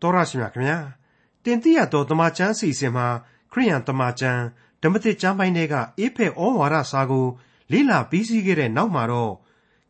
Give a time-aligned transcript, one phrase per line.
[0.00, 0.78] တော်ရရှိမြခင်ဗျာ
[1.44, 3.06] တင်တိရတော်တမချန်းစီစဉ်မှာ
[3.52, 4.42] ခရိယန်တမချန်း
[4.82, 7.26] ဓမ္မတိကျမ်းပိုင်းတွေကအေဖက်ဩဝါဒစာကို
[7.72, 9.32] လေ့လာပြီးစီးခဲ့တဲ့နောက်မှာတော့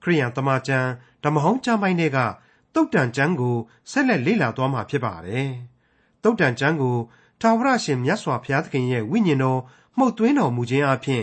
[0.03, 0.89] ခရိယန်တမချန်း
[1.25, 2.19] ဓမ္မဟောင်းကျမ်းပိုင်းတွေက
[2.75, 3.57] တုတ်တန်ကျမ်းကို
[3.91, 5.51] ဆက်လက်လေ့လာသွားမှာဖြစ်ပါတယ်
[6.23, 6.97] တုတ်တန်ကျမ်းကို
[7.41, 9.61] ထာဝရရှင်မြတ်စွာဘုရားသခင်ရဲ့ဝိညာဉ်တော်
[9.99, 11.23] မှုတ်သွင်းတော်မူခြင်းအပြင်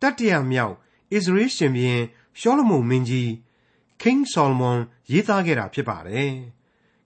[0.00, 0.74] တတ္တရမြောက်ဣ
[1.10, 2.02] သရေလရှင်ဘုရင်
[2.40, 3.28] ရှောလမုန်မင်းကြီး
[4.02, 4.78] King Solomon
[5.10, 6.32] ရေးသားခဲ့တာဖြစ်ပါတယ်။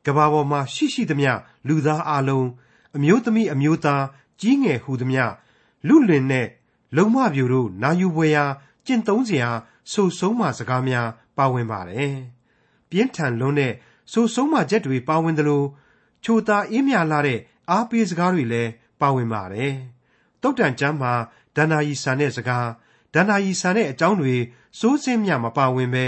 [0.07, 1.33] ကဘာပေါ်မှာရှိရှိသမျှ
[1.69, 2.49] လူသားအလုံး
[2.97, 4.05] အမျိုးသမီးအမျိုးသား
[4.41, 5.25] ကြီးငယ်ဟူသမျှ
[5.89, 6.47] လူလင်နဲ့
[6.97, 8.45] လုံမပြူတို့နာယူပွဲရာ
[8.87, 9.49] ကျင့်သုံးစရာ
[9.93, 12.15] ဆိုဆုံးမစကားများပါဝင်ပါတယ်။
[12.91, 13.73] ပြင်းထန်လွန်းတဲ့
[14.13, 15.63] ဆိုဆုံးမချက်တွေပါဝင်သလို
[16.25, 17.39] ချိုသာအေးမြလာတဲ့
[17.71, 19.73] အားပေးစကားတွေလည်းပါဝင်ပါတယ်။
[20.43, 21.13] တုတ်တန်ကျမ်းမှာ
[21.57, 22.69] ဒန္နာယီဆန်တဲ့စကား
[23.15, 24.35] ဒန္နာယီဆန်တဲ့အကြောင်းတွေ
[24.79, 26.07] စိုးစင်းမြမပါဝင်ပဲ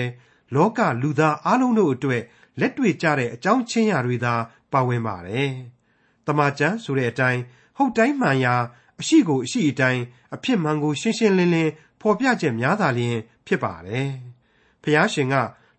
[0.55, 2.23] လောကလူသားအလုံးတို့အတွက်
[2.61, 4.35] လက်တွေ့ကြတဲ့အကြောင်းချင်းရာတွေသာ
[4.73, 5.51] ပါဝင်ပါတယ်။
[6.27, 7.41] တမန်ကျမ်းဆိုတဲ့အတိုင်း
[7.77, 8.55] ဟုတ်တိုင်းမှန်ရာ
[9.01, 10.03] အရှိကိုအရှိအတိုင်း
[10.35, 14.09] အဖြစ်မှန်ကိုရှင်းရှင်းလင်းလင်းဖော်ပြချက်များသာလျှင်ဖြစ်ပါတယ်။
[14.83, 15.35] ဖျားရှင်က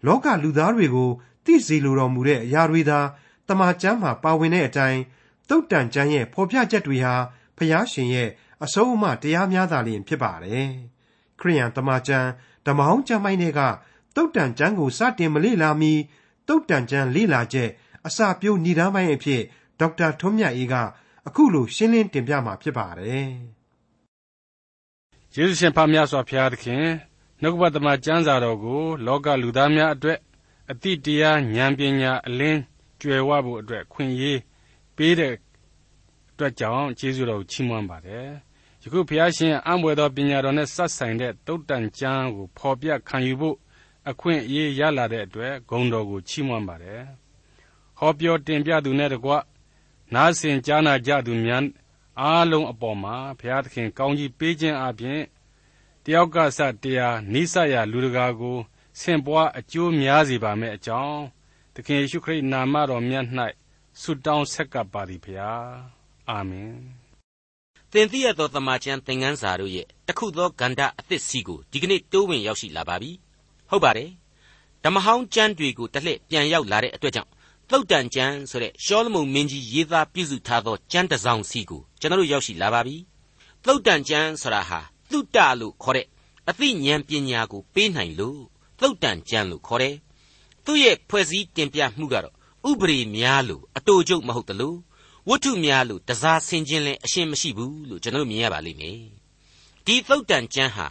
[0.06, 1.10] လောကလူသားတွေကို
[1.46, 3.00] သိစေလိုတော်မူတဲ့အရာတွေသာ
[3.48, 5.02] တမန်ကျမ်းမှာပါဝင်တဲ့အတိုင်း
[5.50, 7.14] တုတ်တန်ကျမ်းရဲ့ဖော်ပြချက်တွေဟာ
[7.58, 8.30] ဖျားရှင်ရဲ့
[8.64, 10.68] အဆုံးအမတရားများသာလျှင်ဖြစ်ပါတယ်။
[11.40, 12.30] ခရိယန်တမန်ကျမ်း
[12.66, 13.62] ဓမ္မဟောင်းကျမ်းပိုင်းတွေက
[14.16, 15.94] တုတ်တန်ကျမ်းကိုစတင်မလေ့လာမီ
[16.48, 17.70] တုတ်တန်ကျမ်းလေ့လာချက်
[18.08, 19.42] အစာပြိုးဏ္ဍာပိုင်းအဖြစ်
[19.80, 20.76] ဒေါက်တာထွန်းမြတ်အေးက
[21.28, 23.26] အခုလိုရှင်းလင်းတင်ပြมาဖြစ်ပါတယ်။
[25.36, 26.86] ယေရှုရှင်ဖခင်စွာဘုရားသခင်
[27.42, 30.20] နှုတ်ကပတ်သမကျမ်းစာတော်ကို လောကလူသားများအတွက်
[30.72, 32.60] အတိတရားဉာဏ်ပညာအလင်း
[33.02, 34.40] ကျွယ်ဝဖို့အတွက်ခွင့်ရေး
[34.96, 35.34] ပေးတဲ့
[36.32, 38.28] အတွက်ကြောင့်ကျေးဇူးတော်ကိုချီးမွမ်းပါတယ်။
[38.84, 43.58] ယခုဘုရားရှင်အံ့ဘွယ်သောပညာတော်နဲ့ဆက်ဆိုင်တဲ့တုတ်တန်ကျမ်းကိုဖော်ပြခံယူဖို့
[44.10, 47.02] အခွင့်အရေးရလာတဲ့အတွက်ဂုဏ်တော်ကိုချီးမွမ်းပါတယ်။
[48.00, 49.32] ဟောပြောတင်ပြသူနဲ့တကွ
[50.14, 51.66] နားဆင်ကြားနာကြသူများ
[52.22, 55.22] အားလုံးအပေါ်မှာဘုရားသခင်ကောင်းကြီးပေးခြင်းအပြင်
[56.04, 58.58] တယောက်ကစတရားနိစ္စရာလူတကာကို
[59.00, 61.22] ဆင့်ပွားအကျိုးများစေပါမယ့်အကြောင်း
[61.76, 63.26] သခင်ယေရှုခရစ်နာမတော်မြတ်၌
[64.02, 65.66] ဆုတောင်းဆက်ကပ်ပါသည်ဖျား
[66.30, 66.74] အာမင်
[67.92, 73.12] သင်သိရသောတမန်ကျန်သင်ခန်းစာတို့ရဲ့တခုသောဂန္ဓာအသစ်စီကိုဒီကနေ့တိုးဝင်ရောက်ရှိလာပါပြီ
[73.70, 74.10] ဟုတ်ပါတယ်
[74.84, 77.32] ဓမ္မဟောင်းကျမ်းတွေကိုတလှည့်ပြန်ရောက်လာတဲ့အတွက်ကြောင့်
[77.70, 82.98] သုတ်တန်ကျမ်းဆိုတဲ့ရှောလမုန်မင်းကြီးရေးသားပြုစုထားသောကျမ်းတစ်စောင်စီကိုကျွန်တော်တို့ရောက်ရှိလာပါပြီ
[83.66, 84.80] သုတ်တန်ကျမ်းဆိုတာဟာ
[85.12, 86.08] သုတလို့ခေါ်တဲ့
[86.50, 88.40] အသိဉာဏ်ပညာကိုပေးနိုင်လို့
[88.80, 89.96] သုတ်တန်ကျမ်းလို့ခေါ်တယ်
[90.66, 92.36] သူ့ရဲ့ဖွဲ့စည်းတင်ပြမှုကတော့
[92.70, 94.78] ဥပရိများလို့အတူကျုပ်မဟုတ်တလို့
[95.30, 99.00] ဝတ္ထုများလို့တစားဆင်ခြင်းလဲအရှင်းမရှိဘူးလို့ကျွန်တော်မြင်ရပါလိမ့်မယ်
[99.86, 100.88] ဒီသုတ်တန်ကျမ်းဟာ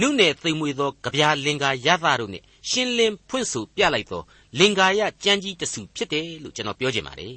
[0.00, 4.22] နုနယ်သိမ်မွေသောကြပြာလင်္ကာရသတို့နဲ့ရှင်းလင်းဖွင့်ဆိုပြလိုက်သော
[4.58, 7.36] လင်္ကာရကြမ်းကြီးတစုဖြစ်တယ်လို့ကျွန်တော်ပြောချင်ပါတယ်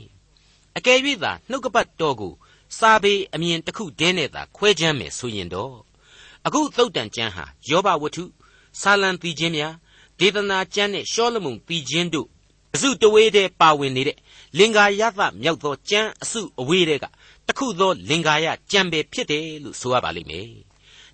[0.78, 2.34] အကယ်၍သာနှုတ်ကပတ်တော်ကို
[2.78, 5.76] စာပေအမြင်တစ်ခုတည်းနဲ့သာခွဲခြမ်းမယ်ဆိုရင်တော့
[6.46, 8.24] အခုသုတ်တန်ကျမ်းဟာယောဘဝတ္ထု
[8.82, 9.74] ဆာလံတီချင်းများ
[10.20, 12.28] ဒေသနာကျမ်းနဲ့ရှောလမုန်တီချင်းတို့
[12.74, 14.18] အစုတဝေးတဲ့ပါဝင်နေတဲ့
[14.58, 17.06] လင်္ကာရသမြောက်သောကျမ်းအစုအဝေးတဲ့က
[17.48, 20.65] တခုသောလင်္ကာရကျမ်းပဲဖြစ်တယ်လို့ဆိုရပါလိမ့်မယ်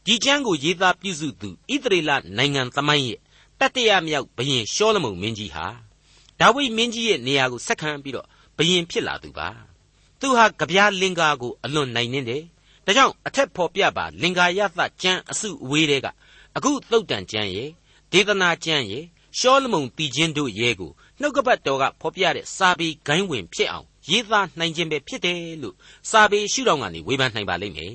[0.05, 3.19] ဒီကျမ်းကိုရေးသားပြုစုသူဣသရေလနိုင်ငံသမိုင်းရဲ့
[3.59, 5.65] တတရမြောက်ဘရင်ရှောလမုန်မင်းကြီးဟာ
[6.39, 9.47] ဒါဝိမင်းကြီးရဲ့နေရာကိုဆက်ခံပြီးတော့ဘရင်ဖြစ်လာသူပါ
[10.19, 12.43] သူဟာကြပြားလင်္ကာကိုအလွန်နိုင်နှင်းတယ်
[12.85, 16.07] ဒါကြောင့်အထက်ဖော်ပြပါလင်္ကာယသကျမ်းအစုအဝေးတွေက
[16.57, 17.69] အခုသုတ်တန်ကျမ်းရဲ့
[18.11, 19.05] ဒေသနာကျမ်းရဲ့
[19.39, 25.75] ရှောလမုန်တီချင်းတို့ရဲ့ကိုနှုတ်ကပတ်တော်ကဖော်ပြတဲ့စာပေဂိုင်းဝင်ဖြစ်အောင်ရေးသားနိုင်ခြင်းပဲဖြစ်တယ်လို့
[26.09, 27.93] စာပေရှုထောင့်ကနေဝေဖန်နိုင်ပါလိမ့်မယ်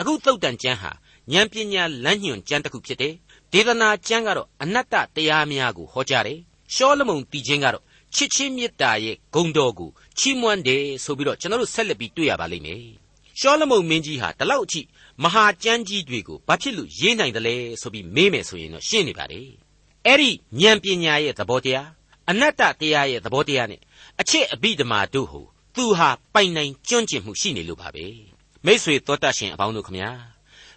[0.00, 0.92] အခုသုတ်တန်ကျမ်းဟာ
[1.32, 3.14] ဉာဏ်ပညာလမ်းညွှန်ကျမ်းတစ်ခုဖြစ်တယ်
[3.52, 6.40] ဒေသနာကျမ်းကတော့အနတ္တတရားများကိုဟောကြားတယ်
[6.74, 12.82] ရှောလမုန်တီချင်းကတော့ချစ်ချင်းမေတ္တာရဲ့ဂုဏ်တော်ကိုချီးမွမ်းတယ်ဆိုပြီးတော့ကျွန်တော်တို့ဆက်လက်ပြီးတွေ့ရပါလိမ့်မယ်
[13.40, 14.80] ရှောလမုန်မင်းကြီးဟာဒီလောက်အထိ
[15.22, 19.40] မဟာကျမ်းကြီးတွေကိုဘာဖြစ်လို့ရေးနိုင်တယ်လဲဆိုပြီးမေးမယ်ဆိုရင်တော့ရှင်းနေပါလေ
[20.06, 21.88] အဲ့ဒီဉာဏ်ပညာရဲ့သဘောတရား
[22.30, 23.80] အနတ္တတရားရဲ့သဘောတရားနဲ့
[24.20, 25.40] အချစ်အဘိဓမ္မာတို့ဟု
[25.76, 28.06] သူဟာပိုင်နိုင်ကျွန့်ကျင်မှုရှိနေလို့ပါပဲ
[28.66, 30.35] မိษွေတော်တတ်ရှင်အပေါင်းတို့ခမညာ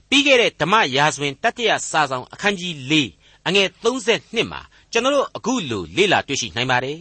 [0.10, 2.94] ပြီးခဲ့တဲ့ဓမ္မရာဇဝင်တတိယစာဆောင်အခန်းကြီး၄
[3.48, 4.62] အငယ်32မှာ
[4.92, 7.00] ကျွန်တော်တို့အခုလိုလေ့လာတွေ့ရှိနိုင်ပါတယ်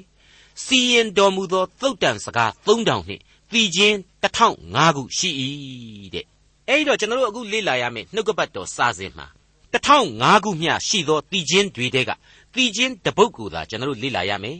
[0.65, 3.23] စီရင်တော်မူသောသုတ်တန်စကား3000နှင့်
[3.53, 5.31] သီချင်း1005ခုရှိ၏
[6.15, 6.25] တဲ့
[6.69, 9.27] အဲ့တော့ကျွန်တော်တို့အခုလေ့လာရမယ့်နှုတ်ကပတ်တော်စာစဉ်မှာ
[9.73, 12.11] 1005ခုမျှရှိသောသီချင်းတွေတဲက
[12.55, 14.59] သီချင်းတပုတ်ကိုသာကျွန်တော်တို့လေ့လာရမယ်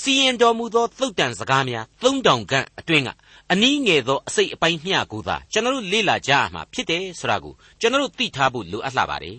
[0.00, 3.10] စီရင်တော်မူသောသုတ်တန်စကားများ3000ခန့်အတွင်းက
[3.52, 9.38] အနည်းငယ်သောအစိတ်အပိုင်းမျှကိုသာကျွန်တော်တို့လေ့လာကြရမှာဖြစ်တယ်ဆိုတာကိုကျွန်တော်တို့သိထားဖို့လိုအပ်လာပါတယ်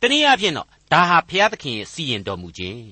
[0.00, 2.84] တနည်းအားဖြင့်တော့ဒါဟာဘုရားသခင်ရဲ့စီရင်တော်မူခြင်း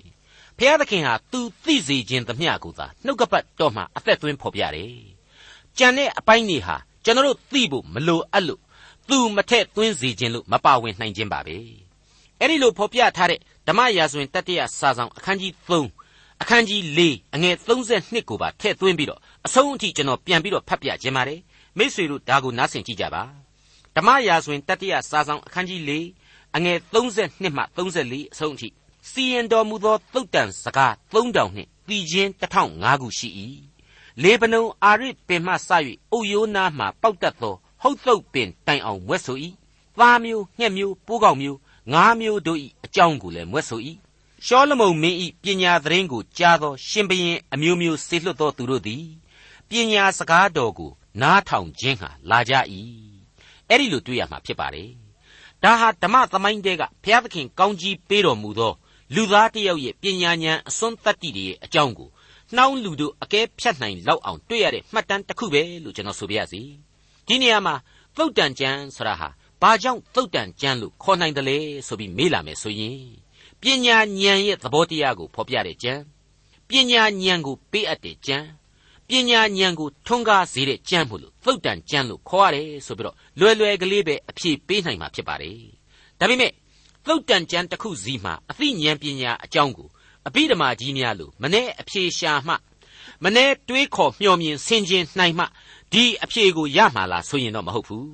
[0.58, 4.92] ဖျားသခင်ဟာသူသိစေခြင်းသမျှကိုသာနှုတ်ကပတ်တော်မှာအသက်သွင်းဖော်ပြတယ်။
[5.78, 8.60] ကြံတဲ့အပိုင်းတွေဟာကျွန်တော်တို့သိဖို့မလိုအပ်လို့
[9.08, 11.56] သူမထက်သွင်းစေခြင်းလို့မပါဝင်နိုင်ခြင်းပါပဲ။
[12.40, 16.01] အဲ့ဒီလိုဖော်ပြထားတဲ့ဓမ္မရာဇဝင်တတိယစာဆောင်အခန်းကြီး3
[16.42, 21.40] အခန်းကြီး4အငယ်32ကိုပါထည့်သွင်းပြီးတော့အဆုံးအထိကျွန်တော်ပြန်ပြီးတော့ဖတ်ပြခြင်းပါတယ်။
[21.78, 23.22] မိษွေတို့ဒါကိုနားဆင်ကြည့်ကြပါ။
[23.96, 28.68] ဓမ္မရာဇဝင်တတိယစာဆောင်အခန်းကြီး4အငယ်32မှ34အဆုံးအထိ
[29.10, 33.28] စီရင်တော်မူသောသုတ်တန်စကား3000နှင့်ပြည်ချင်း1005ခုရှိ၏
[34.22, 35.70] လေဗနုန်အာရစ်ပင်မှစ၍
[36.12, 39.38] အုတ်ရိုးနားမှပေါက်တတ်သောဟုတ်သုတ်ပင်တိုင်အောင်မွဲ့ဆို၏
[39.98, 41.58] သားမျိုးငှက်မျိုးပိုးကောင်မျိုး
[41.92, 43.80] ငါးမျိုးတို့၏အကြောင်းကိုလည်းမွဲ့ဆို၏
[44.46, 49.04] ရှောလမုန်မင်း၏ပညာသတင်းကိုကြားသော ရှင်ဘရင်အမျိုးမျိုးဆေလွတ်သောသူတို့သည်
[49.68, 50.90] ပညာစကားတော်ကို
[51.22, 52.54] နားထောင်ခြင်းဟာလာကြ၏
[53.68, 54.90] အဲ့ဒီလိုတွေ့ရမှာဖြစ်ပါတယ်
[55.62, 58.72] ဒါဟာဓမ္မသမိုင်းတဲကဘုရားသခင်ကောင်းကြီးပေးတော်မူသော
[59.14, 62.08] လူသားတစ်ယောက်ရဲ့ပညာဉာဏ်အစွန်းတတ္တိတွေရဲ့အကြောင်းကို
[62.56, 66.62] နှောင်းလူတို့အကဲဖြတ်နိုင်လောက်အောင်တွေ့ရတဲ့မှတ်တမ်းတစ်ခုပဲလို့ကျွန်တော်ဆိုပြရစီ
[67.26, 67.74] ဒီနေရာမှာ
[68.16, 69.28] သုတ်တန်ကျမ်းဆိုတာဟာ
[69.62, 73.00] ဘာကြောင့်သုတ်တန်ကျမ်းလို့ခေါ်နိုင်တယ်လဲဆိုပြီးမေးလာမယ်ဆိုရင်
[73.62, 76.02] ပညာဉာဏ်ရဲ့သဘောတရားကိုဖော်ပြတဲ့ကျမ်း
[76.68, 78.46] ပညာဉာဏ်ကိုပေးအပ်တဲ့ကျမ်း
[79.08, 85.58] ပညာဉာဏ်ကိုထွန်းကားစေတဲ့ကျမ်းမို့လို့သုတ်တန်ကျမ်းလို့ခေါ်ရတယ်ဆိုပြီးတော့လွယ်လွယ်ကလေးပဲအဖြေပေးနိုင်မှာဖြစ်ပါတယ်
[86.18, 86.52] ဒါပေမဲ့
[87.06, 89.88] သုတ်တန်ကျမ်းတစ်ခုစီမှာအသိဉာဏ်ပညာအကြောင်းကို
[90.26, 92.54] အဘိဓမ္မာကြီးများလို့မနေ့အဖြေရှာမှ
[93.24, 95.44] မနေ့တွေးခေါ်မျှော်မြင်ဆင်ခြင်နိုင်မှ
[95.92, 98.08] ဒီအဖြေကိုရမှာလားဆိုရင်တော့မဟုတ်ဘူး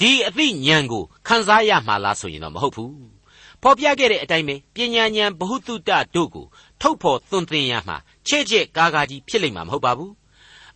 [0.00, 3.11] ဒီအသိဉာဏ်ကိုခံစားရမှာလားဆိုရင်တော့မဟုတ်ဘူး
[3.62, 6.46] ဖော်ပြခဲ့တဲ့အတိုင်းပဲပညာဉာဏ်ဘ ഹു တုတတို့ကို
[6.80, 7.96] ထုတ်ဖော်သွန်သင်ရမှာ
[8.28, 10.12] ချဲ့ချဲ့ကားကားကြီးဖြစ်လိမ့်မှာမဟုတ်ပါဘူး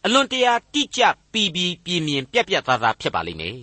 [0.04, 1.02] အလွန်တရာတိကျ
[1.32, 3.58] ပီပီပြင်းပြင်းပြက်ပြက်သားသားဖြစ်ပါလိမ့်မယ်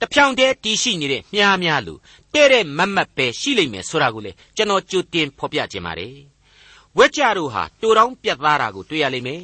[0.00, 2.00] တဖြောင်တည်းတည်ရှိနေတဲ့မြားများလို့
[2.34, 6.14] တဲ့တဲ့မတ်မတ်ပဲရှိလိမ့်မယ်ဆိုတာကိုလေကျွန်တော်ကြိုတင်ဖော်ပြခြင်းပါတယ်
[6.98, 9.42] ဝက်ကြတို့ဟာတူတောင်းပြတ်သားတာကိုတွေ့ရလိမ့်မယ်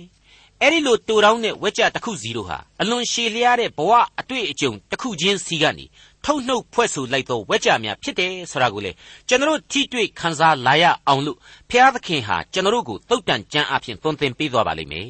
[0.61, 5.85] အဲ့ဒီလိုတူတောင်းတဲ့ဝက်ကြတစ်ခုစီတို့ဟာအလွန်ရှည်လျားတဲ့ဘဝအတွေ့အကြုံတစ်ခုချင်းစီကနေ
[6.25, 8.93] ထုတ်နှုတ်ဖွဲ့ဆိုလိုက်သောဝက်ကြများဖြစ်တယ်ဆိုတာကိုလေ
[9.29, 11.39] ကျွန်တော်ထိတွေ့ခန်းစားလာရအောင်လို့
[11.71, 15.09] ဖျားသခင်ဟာကျွန်တော်ကိုတုတ်တန်ကြမ်းအဖြစ်သွန်သင်ပေးသွားပါလိမ့်မယ်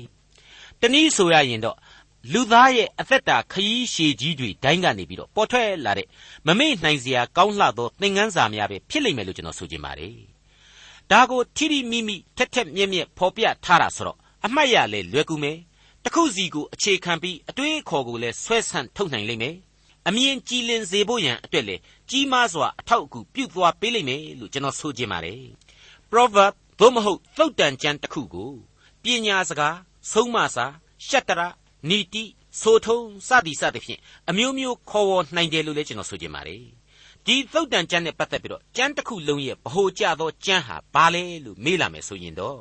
[0.80, 1.76] တနည်းဆိုရရင်တော့
[2.32, 6.08] လူသားရဲ့အသက်တာခရီးရှည်ကြီးတွေတိုင်းကနေပြီးတော့ပေါ်ထွက်လာတဲ့
[6.46, 10.14] မမေ့နိုင်စရာကောင်းလှသောသင်ခန်းစာများပဲဖြစ်လိမ့်မယ်လို့ကျွန်တော်ဆိုချင်ပါတယ်။
[11.10, 15.58] ဒါကိုထိထိမိမိထက်ထက်မြက်မြက်ဖော်ပြထားတာဆိုတော့အမှတ်ရလေလွယ်ကူမယ်။
[16.04, 19.56] တခုစီကိုအခြေခံပြီးအတွေးအခေါ်ကိုလည်းဆွဲဆန့်ထုတ်နိုင်လိမ့်မယ်။
[20.08, 21.76] အမြင်ကြည်လင်စေဖို့ရန်အတွက်လေ
[22.10, 25.42] ကြီးမားစွာအထောက်အကူပြုသွားပေးလိမ့်မယ်လို့ကျွန်တော်ဆိုချင်ပါတယ်။
[26.10, 28.52] Proverb သို့မဟုတ်သုတ်တန်ကျမ်းတစ်ခုကို
[29.02, 29.76] ပညာစကား
[30.12, 30.66] ဆုံးမစာ
[31.06, 31.40] ရှတရ
[31.88, 32.24] နီတိ
[32.60, 36.64] ဆိုထုံးစသည်စသဖြင့်အမျိုးမျိုးခေါ်ဝေါ်နိုင်တယ်လို့လည်းကျွန်တော်ဆိုချင်ပါတယ်
[37.26, 42.60] ဒီသုတ်တန်ကျမ်းနဲ့ပတ်သက်ပြီးတော့ကျမ်းတစ်ခုလုံးရဲ့ဗဟိုကျသောကျမ်းဟာဘာလဲလို့မေးလာမယ်ဆိုရင်တော့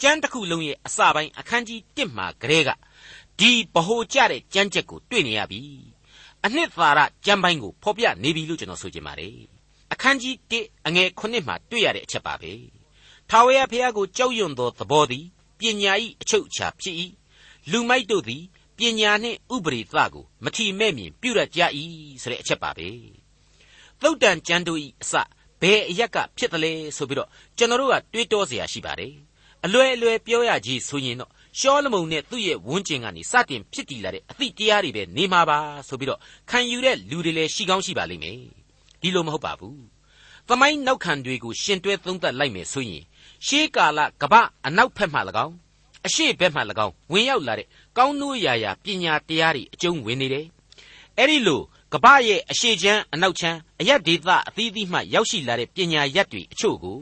[0.00, 2.70] ကျမ်းတစ်ခုလုံးရဲ့အစပိုင်းအခန်းကြီး1မှာကလေးက
[3.38, 5.62] ဒီဗဟိုကျတဲ့ကျမ်းချက်ကိုတွေ့နေရပြီ
[6.45, 9.35] အနှစ်သာရကျမ်းပိုင်းကိုဖော်ပြနေပြီလို့ကျွန်တော်ဆိုချင်ပါတယ်
[9.93, 12.53] အခန်းကြီး1အငယ်9မှာတွေ့ရတဲ့အချက်ပါပဲ
[13.29, 15.25] ထာဝရဘုရားကိုကြောက်ရွံ့သောသဘောသည်
[15.59, 16.95] ပညာ၏အချုပ်အခြာဖြစ်၏
[17.71, 18.43] လူမိုက်တို့သည်
[18.77, 21.61] ပညာနှင့်ဥပရိသကိုမထီမဲ့မြင်ပြုရကြ၏
[22.21, 22.89] ဆိုတဲ့အချက်ပါပဲ
[24.01, 25.13] သုတ်တန်ကျမ်းတို့၏အစ
[25.61, 29.13] ဘယ်အရက်ကဖြစ်တယ်လဲဆိုပြီးတော့ကျွန်တော်တို့ကတွေးတောเสียရှိပါတယ်
[29.65, 35.58] အလွယ်အလွယ်ပြောရကြီးဆိုရင်တော့ ရှောလမုန်နဲ့သူ့ရဲ့ဝန်းကျင်ကနေစတင်ဖြစ်တည်လာတဲ့အသည့်တရားတွေပဲနေမှာပါ
[35.88, 36.20] ဆိုပြီးတော့
[36.50, 38.38] ခံယူတဲ့လူတွေလည်းရှိကောင်းရှိပါလိမ့်မယ်
[39.02, 39.78] ဒီလိုမဟုတ်ပါဘူး
[40.48, 43.04] သမိုင်းနောက်ခံတွေကိုရှင်တွဲသုံးသပ်လိုက်မယ်ဆိုရင်
[43.46, 44.34] ရှေးကာလကပ
[44.66, 45.54] အနောက်ဖက်မှ၎င်း
[46.06, 50.46] အရှိဘက်မှ၎င်းဝင်ရောက်လာတဲ့ကောင်းနိုးရာရာပညာတရားတွေအကျုံးဝင်နေတယ်။
[51.18, 51.60] အဲ့ဒီလို
[51.92, 56.98] ကပ္ပရဲ့အရှိချမ်းအနောက်ချမ်းအယက်ဒေသအသီးသီးမှရောက်ရှိလာတဲ့ပညာရက်တွေအချို့ကို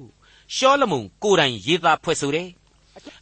[0.54, 2.48] ရှောလမုန်ကိုယ်တိုင်ရေးသားဖွဲ့ဆိုတယ်။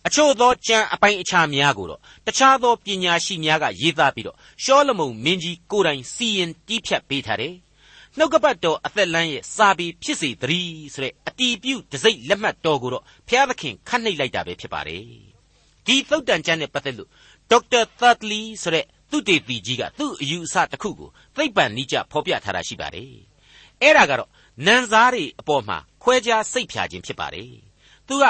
[0.06, 7.54] အချို့သောကျမ်းအပိုင်းအခြားများကိုတော့တခြားသောပညာရှိများကရေးသားပြီးတော့ရှောလမုန်မင်းကြီးကိုယ်တိုင်စီရင်တီးဖြတ်ပေးထားတယ်။
[8.18, 15.02] နှုတ်ကပတ်တော်အသက်လမ်းရဲ့စာပေဖြစ်စေတည်းဆိုတဲ့အတီးပြုတ်တစိမ့်လက်မှတ်တော်ကိုတော့ဘုရားသခင်ခတ်နှိပ်လိုက်တာပဲဖြစ်ပါတယ်။
[15.86, 17.10] ဒီသုတ်တန်ကျမ်းနဲ့ပတ်သက်လို့
[17.50, 23.12] ဒေါက်တာသတ်လီဆိုတဲ့သူတေသီကြီးကသူ့အယူအဆတစ်ခုကိုသိပ္ပံနိကျဖော်ပြထားတာရှိပါတယ်။
[23.82, 24.30] အဲ့ဒါကတော့
[24.66, 27.50] နန်စားတွေအပေါ်မှာခွဲခြားစိတ်ဖြာခြင်းဖြစ်ပါတယ်။
[28.08, 28.24] သူက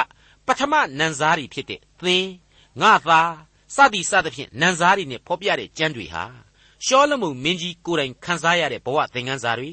[0.47, 2.25] ပထမနန်စားတွေဖြစ်တဲ့သင်
[2.81, 3.33] ငါသား
[3.75, 6.23] စသည်စသဖြင့်နန်စားတွေနဲ့ဖော်ပြတဲ့ကျမ်းတွေဟာ
[6.85, 9.71] ရှောလမုန်မင်းကြီးကိုယ်တိုင်ခန်းစားရတဲ့ဘဝသင်ခန်းစာတွေ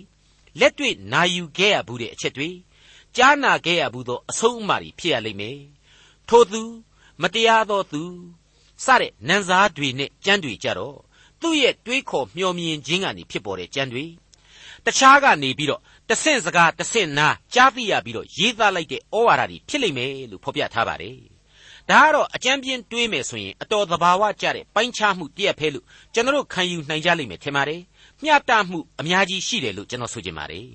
[0.61, 2.51] လက်တွေ့နာယူခဲ့ရဘူးတဲ့အချက်တွေ
[3.17, 5.59] ကြားနာခဲ့ရဘူးသောအဆုံးအမတွေဖြစ်ရလိမ့်မယ်။
[6.29, 6.63] ထို့သူ
[7.23, 8.03] မတရားသောသူ
[8.85, 10.99] စတဲ့နန်းစားတွေနဲ့ကြမ်းတွေကြတော့
[11.41, 14.05] သူ့ရဲ့တွေးခေါ်မျှော်မြင်ခြင်းကနေဖြစ်ပေါ်တဲ့ကြမ်းတွေ
[14.85, 15.81] တခြားကနေပြီးတော့
[16.13, 21.17] တတဆင့်စကားတဆင့်နာကြားသိရပြီးတော့ရေးသားလိုက်တဲ့ဩဝါဒတွေဖြစ်လိမ့်မယ်လို့ဖော်ပြထားပါတယ်
[21.89, 27.81] ဒါကတော့အကြံပြင်းတွေးမယ်ဆိုရင်အတော်သဘာဝကျတဲ့ပိုင်းခြားမှုတည့်ရဖဲလို့ကျွန်တော်ခံယူနိုင်ကြလိမ့်မယ်ထင်ပါတယ်
[28.23, 30.69] မျှတမှုအများကြီးရှိတယ်လို့ကျွန်တော်ဆိုချင်ပါတယ်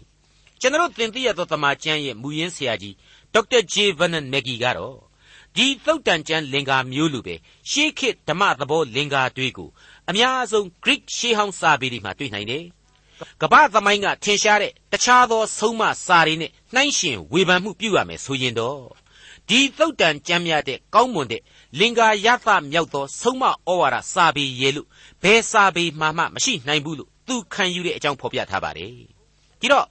[0.62, 2.96] ကျွန်တော်သင်သိရသောသမာကျမ်းရဲ့မူရင်းဆရာကြီး
[3.34, 4.98] ဒေါက်တာဂျေဗန်နန်မက်ဂီကတော့
[5.56, 7.36] ဒီသုတ်တန်ကျမ်းလင်္ကာမျိုးလိုပဲ
[7.70, 9.70] ရှေးခေတ်ဓမ္မသဘောလင်္ကာတွေကို
[10.10, 12.64] အများဆုံး Greek ရှေးဟောင်းစာပေတွေမှာတွေ့နိုင်တယ်
[13.42, 18.82] ကမ္ဘာသမိုင်းကထင်ရှားတဲ့တခြားသောဆုံးမစာတွေနဲ့နှိုင်းယှဉ်ဝေဖန်မှုပြုရမယ်ဆိုရင်တော့
[19.50, 21.42] ဒီသုတ်တန်ကြမ်းမြတဲ့ကောင်းမွန်တဲ့
[21.80, 24.88] လင်္ကာယသမြောက်သောဆုံးမဩဝါဒစာပေရဲ့လို့
[25.24, 28.92] ဘယ်စာပေမှမှမရှိနိုင်ဘူးလို့သူခံယူတဲ့အကြောင်းဖော်ပြထားပါတယ်
[29.60, 29.88] ဒီတော့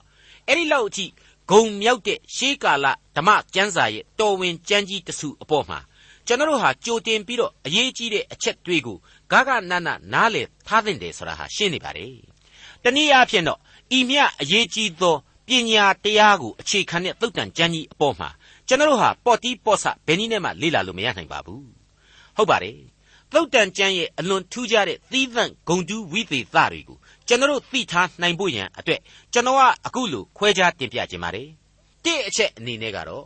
[0.47, 1.05] အဲ့ဒီလောက်အထိ
[1.51, 5.79] ဂုံမြောက်တဲ့ရှေးကာလဓမ္မကျမ်းစာရဲ့တော်ဝင်ကျမ်းကြီးတစုအပေါ်မှာ
[6.27, 8.97] ကျွန်တော်တို့ဟာကြိုတင်ပြီးတော့အရေးကြီးတဲ့အချက်တွေကို
[9.31, 12.36] ဂဂနနနားလေထားသင့်တယ်ဆိုတာဟာရှင်းနေပါတယ်
[12.83, 13.59] တနည်းအားဖြင့်တော့
[13.97, 15.15] ဤမြအရေးကြီးသော
[15.47, 18.29] ပညာတရားကိုအခြေခံတဲ့သုတ်တန်ကျမ်းကြီးအပေါ်မှာ
[18.67, 21.65] ကျွန်တော်တို့ဟာပေါ့တီးပေါ့ဆဘယ်နည်းနဲ့မှလေ့လာလို့မရနိုင်ပါဘူး
[22.37, 22.77] ဟုတ်ပါတယ်
[23.33, 29.01] သုတ်တန်ကျမ်းရဲ့အလွန်ထူးခြားတဲ့သီးသန့်ဂုံတူးဝိသေသတွေကိုကျွန်တော်သိထားနိုင်ဖို့ရန်အတွက်
[29.33, 31.47] ကျွန်တော်ကအခုလိုခွဲခြားတင်ပြခြင်းပါတယ်
[32.05, 33.25] တစ်အချက်အနေနဲ့ကတော့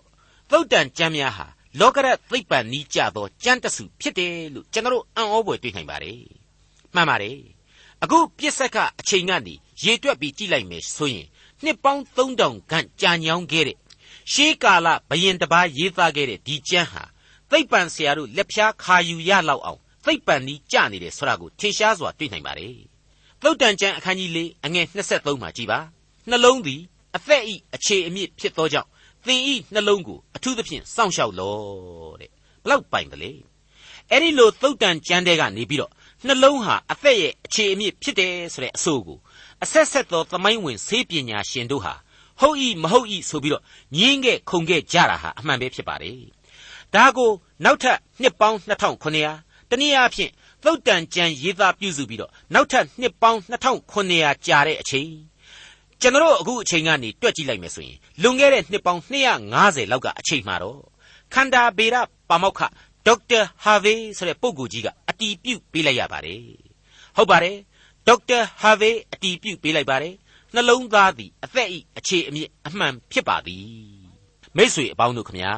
[0.51, 1.47] သုတ်တန်ကျမ်းများဟာ
[1.79, 6.19] လောကရသိပ္ပံနီးကြသောကျမ်းတစုဖြစ်တယ်လို့ကျွန်တော်အံ့ဩဖွယ်တွေ့နိုင်ပါတယ်
[6.95, 7.37] မှန်ပါတယ်
[8.03, 9.53] အခုပြစ်ဆက်ကအချိန်ကနေ
[9.83, 11.27] ရေတွက်ပြီးကြည့်လိုက်မယ်ဆိုရင်
[11.63, 13.77] နှစ်ပေါင်း3000ခန့်ကြာညောင်းခဲ့တဲ့
[14.31, 17.03] ရှေးကာလဘယင်တပားရေးသားခဲ့တဲ့ဒီကျမ်းဟာ
[17.51, 22.75] သိပ္ပံဆရာတို့လက်ဖြားခါယူရလောက်အောင်သိပ္ပံနီးကြနေတယ်ဆိုတာကိုထင်ရှားစွာတွေ့နိုင်ပါတယ်
[23.41, 25.79] သုတ်တန်ကျမ်းအခန်းကြီး၄အငယ်23မှာကြည်ပါ
[26.29, 26.81] နှလုံးသည်
[27.15, 28.89] အသက်ဤအခြေအမြစ်ဖြစ်သောကြောင့်
[29.25, 31.55] သင်ဤနှလုံးကိုအထူးသဖြင့်စောင့်ရှောက်လော
[32.21, 32.31] တဲ့
[32.63, 33.39] ဘလောက်ပိုင်ကလေး
[34.09, 35.91] အဲ့ဒီလိုသုတ်တန်ကျမ်းတဲကနေပြီးတော့
[36.27, 39.17] နှလုံးဟာအသက်ရဲ့အခြေအမြစ်ဖြစ်တယ်ဆိုတဲ့အဆိုကို
[39.63, 41.93] အဆက်ဆက်သောသမိုင်းဝင်ဆေးပညာရှင်တို့ဟာ
[42.39, 43.63] ဟုတ်ဤမဟုတ်ဤဆိုပြီးတော့
[43.97, 46.21] ညင်းခဲ့ခုန်ခဲ့ကြတာဟာအမှန်ပဲဖြစ်ပါတယ်
[46.93, 47.31] ဒါကို
[47.63, 50.31] နောက်ထပ်နှစ်ပေါင်း2900တနည်းအားဖြင့်
[50.63, 53.39] သုတ်တန်ကျမ်းရေးသားပြုစုပြီးတော့နောက်ထပ်နှစ်ပေါင်း
[53.89, 55.11] 2900ကြာတဲ့အချိန်
[56.01, 59.01] ကျွန်တော်အခုအချိန်ကနေတွက်ကြည့်လိုက်မယ်ဆိုရင်လွန်ခဲ့တဲ့နှစ်ပေါင်း
[59.49, 60.79] 250လောက်ကအချိန်မှာတော့
[61.33, 61.95] ခန္ဓာဗေဒ
[62.29, 62.61] ပါမောက္ခ
[63.07, 64.87] ဒေါက်တာဟာဗေးဆိုတဲ့ပုဂ္ဂိုလ်ကြီးက
[65.21, 66.41] အတီးပြုတ်ပေးလိုက်ရပါတယ်
[67.17, 67.57] ဟုတ်ပါတယ်
[68.07, 70.15] ဒေါက်တာဟာဗေးအတီးပြုတ်ပေးလိုက်ပါတယ်
[70.53, 73.65] နှလုံးသားသည်အသက်ဤအခြေအမြစ်အမှန်ဖြစ်ပါသည်
[74.55, 75.53] မိတ်ဆွေအပေါင်းတို့ခမညာ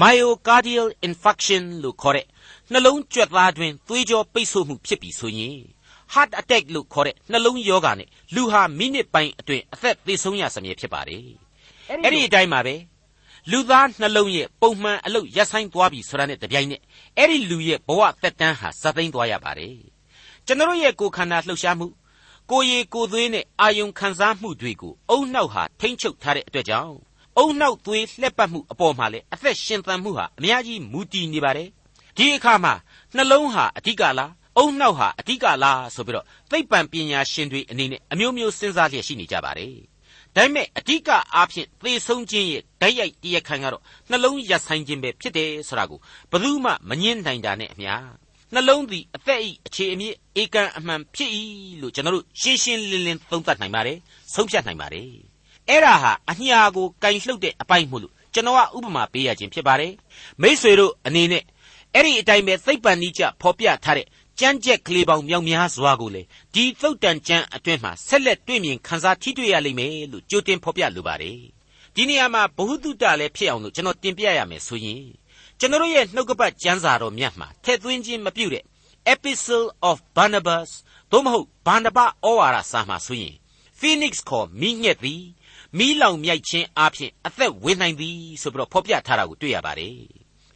[0.00, 2.26] myocardial infarction လို့ခေါ်တဲ့
[2.72, 5.58] နှလုံးကြွက်သားတွင်သွေးကြောပိတ်ဆို့မှုဖြစ်ပြီးဆိုရင်
[6.12, 11.24] heart attack လို့ခေါ်တဲ့နှလုံးရောဂါနဲ့လူဟာမိနစ်ပိုင်းအတွင်းအသက်သေဆုံးရစမြဲဖြစ်ပါတယ်
[12.04, 12.74] အဲ့ဒီအတိုင်းပါပဲ
[13.50, 16.82] လူသားနှလုံးရဲ့ပုံမှန်အလုပ်ရပ်ဆိုင်သွားပြီဆိုတာနဲ့တပြိုင်နက်
[17.18, 19.76] အဲ့ဒီလူရဲ့ဘဝသက်တမ်းဟာဇသိမ်းသွားရပါတယ်
[20.46, 21.86] ကျွန်တော်ရဲ့ကိုယ်ခန္ဓာလှုပ်ရှားမှု
[22.50, 26.94] ကိုယ်ရည်ကိုယ်သွေးနဲ့အာယုံခံစားမှုတွေကိုအုံနောက်ဟာထိမ့်ချုပ်ထားတဲ့အတွက်ကြောင့်
[27.38, 31.68] အုံနောက်သွေးလှက်ပတ်မှုအပေါ်မှာလည်းအသက်ရှင်သန်မှုဟာအများကြီးမူတည်နေပါတယ်
[32.16, 32.74] ဒီအခါမှာ
[33.16, 39.74] နှလုံးဟာအဓိကလားအုံနောက်ဟာအဓိကလားဆိုပြီးတော့သိပ္ပံပညာရှင်တွေအနေနဲ့အမျိုးမျိုးစဉ်းစားလျက်ရှိနေကြပါတယ်
[40.36, 45.98] ဒါပေမဲ့အဓိကအားဖြင့်သေဆုံးခြင်းရဲ့ဓာတ်ရိုက်တရားခံကတော့နှလုံးရပ်ဆိုင်ခြင်းပဲဖြစ်တယ်ဆိုတာကို
[46.30, 47.92] ဘယ်သူမှမငြင်းနိုင်တာနဲ့အမျှ
[48.54, 51.30] နှလုံးသည်အသက်ဤအခြေအမြစ်ဧကန်အမှန်ဖြစ်၏
[51.80, 53.98] လို့ကျွန်တော်တို့ရှင်းရှင်းလင်းလင်းသုံးသပ်နိုင်ပါတယ်
[54.34, 55.08] ဆုံးဖြတ်နိုင်ပါတယ်
[55.68, 59.92] အဲ့ဒါဟာအညာကိုကင်လှုပ်တဲ့အပိုင်းမို့လို့ကျွန်တော်ကဥပမာပေးရခြင်းဖြစ်ပါတယ်
[60.42, 61.44] မိษွေတို့အနေနဲ့
[61.94, 64.06] အဲ့ဒီအတိုင်းပဲသိပ္ပံနိကျဖော်ပြထားတဲ့
[64.44, 66.22] ကြမ်းကြက်ကလေးပေါင်းမြောက်များစွာကိုလေ
[66.54, 71.40] ဒီသုတ်တန်ကျမ်းအတွင်းမှာဆက်လက်တွေ့မြင်ခန်းစားထိတွေ့ရလိမ့်မယ်လို့ကြိုတင်ဖော်ပြလိုပါတယ်
[71.94, 75.04] ဒီနေရာမှာဘ ഹു တုတလည်းဖြစ်အောင်လို့ကျွန်တော်တင်ပြရမယ်ဆိုရင်
[75.58, 78.64] ကျွန်တော်ရဲ့နှုတ်ကပတ်ကျမ်းစာတော်မြတ်မှာထည့်သွင်းခြင်းမပြုတဲ့
[79.12, 80.70] Epistle of Barnabas
[81.10, 82.06] သို့မဟုတ်ဘာနဘဩ
[82.38, 83.34] ဝါဒစာမှာဆိုရင်
[83.78, 85.22] Phoenix ခေါ်မိညက်သည်
[85.78, 89.96] မိလောင်မြိုက်ခြင်းအပြင်အသက်ဝင်နိုင်သည်ဆိုပြီးတော့ဖော်ပြထားတာကိုတွေ့ရပါတယ်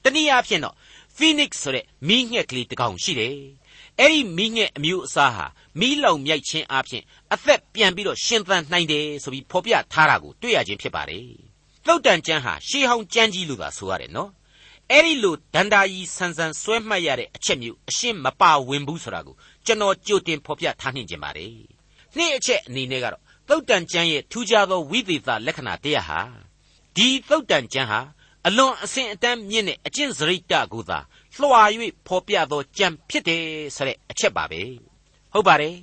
[0.03, 0.75] တနည်းအားဖြင့်တော့
[1.17, 3.37] Phoenix ဆိုတဲ့မိညက်ကလေးတစ်ကောင်ရှိတယ်
[4.01, 5.47] အဲ့ဒီမိညက်အမျိုးအစားဟာ
[5.81, 11.27] မိလောင်မြိုက်ခြင်းအပြင်အသက်ပြန်ပြီးတော့ရှင်သန်နိုင်တယ်ဆိုပြီးဖော်ပြထားတာကိုတွေ့ရခြင်းဖြစ်ပါတယ်
[11.87, 14.31] သုတ်တန်ကျမ်းဟာရှေးဟောင်းကျမ်းကြီးလို့သာဆိုရတယ်နော်
[14.91, 19.37] အဲ့ဒီလိုဒန္တာကြီးဆန်ဆန်ဆွဲမှတ်ရတဲ့အချက်မျိုးအရှင်းမပါဝင်ဘူးဆိုတာကို
[19.67, 21.55] ကျွန်တော်ကြိုတင်ဖော်ပြထားနှင်ခြင်းပါတယ်
[22.17, 26.21] နှစ်အချက်အနေနဲ့ကတော့သုတ်တန်ကျမ်းရဲ့ထူးခြားသောဝိသေသလက္ခဏာတရားဟာ
[26.97, 28.01] ဒီသုတ်တန်ကျမ်းဟာ
[28.47, 30.99] အလွန်အဆင့်အတန်းမြင့်တဲ့အကျင့်စရိတ်တကိုသာ
[31.41, 31.63] လွှာ၍
[32.07, 33.45] ဖော်ပြသောကြံဖြစ်တယ်
[33.77, 34.61] ဆိုတဲ့အချက်ပါပဲ
[35.33, 35.77] ဟုတ်ပါတယ်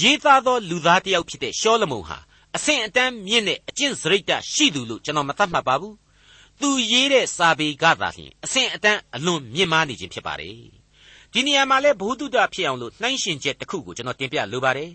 [0.00, 2.18] ရေးသားသောလူသားတစ်ယောက်ဖြစ်တဲ့ရှောလမုန်ဟာ
[2.56, 5.96] အဆင့်အတန်းမြင့်တဲ့အကျင့်စရိတ်တရှိသူလို့ကျွန်တော်မသတ်မှတ်ပါဘူး
[6.60, 10.56] သူရေးတဲ့စာပေကသာလျှင်အဆင့်အတန်းအလွန်မြင့်မားနေခြင်းဖြစ်ပါတယ်
[11.32, 14.90] ဒီနေရာမှာလဲဘုဟုတုတဖြစ်အောင်လို့နှိုင်းရှင်ချက်တစ်ခုကိုကျွန်တော်တင်ပြလိုပါတယ်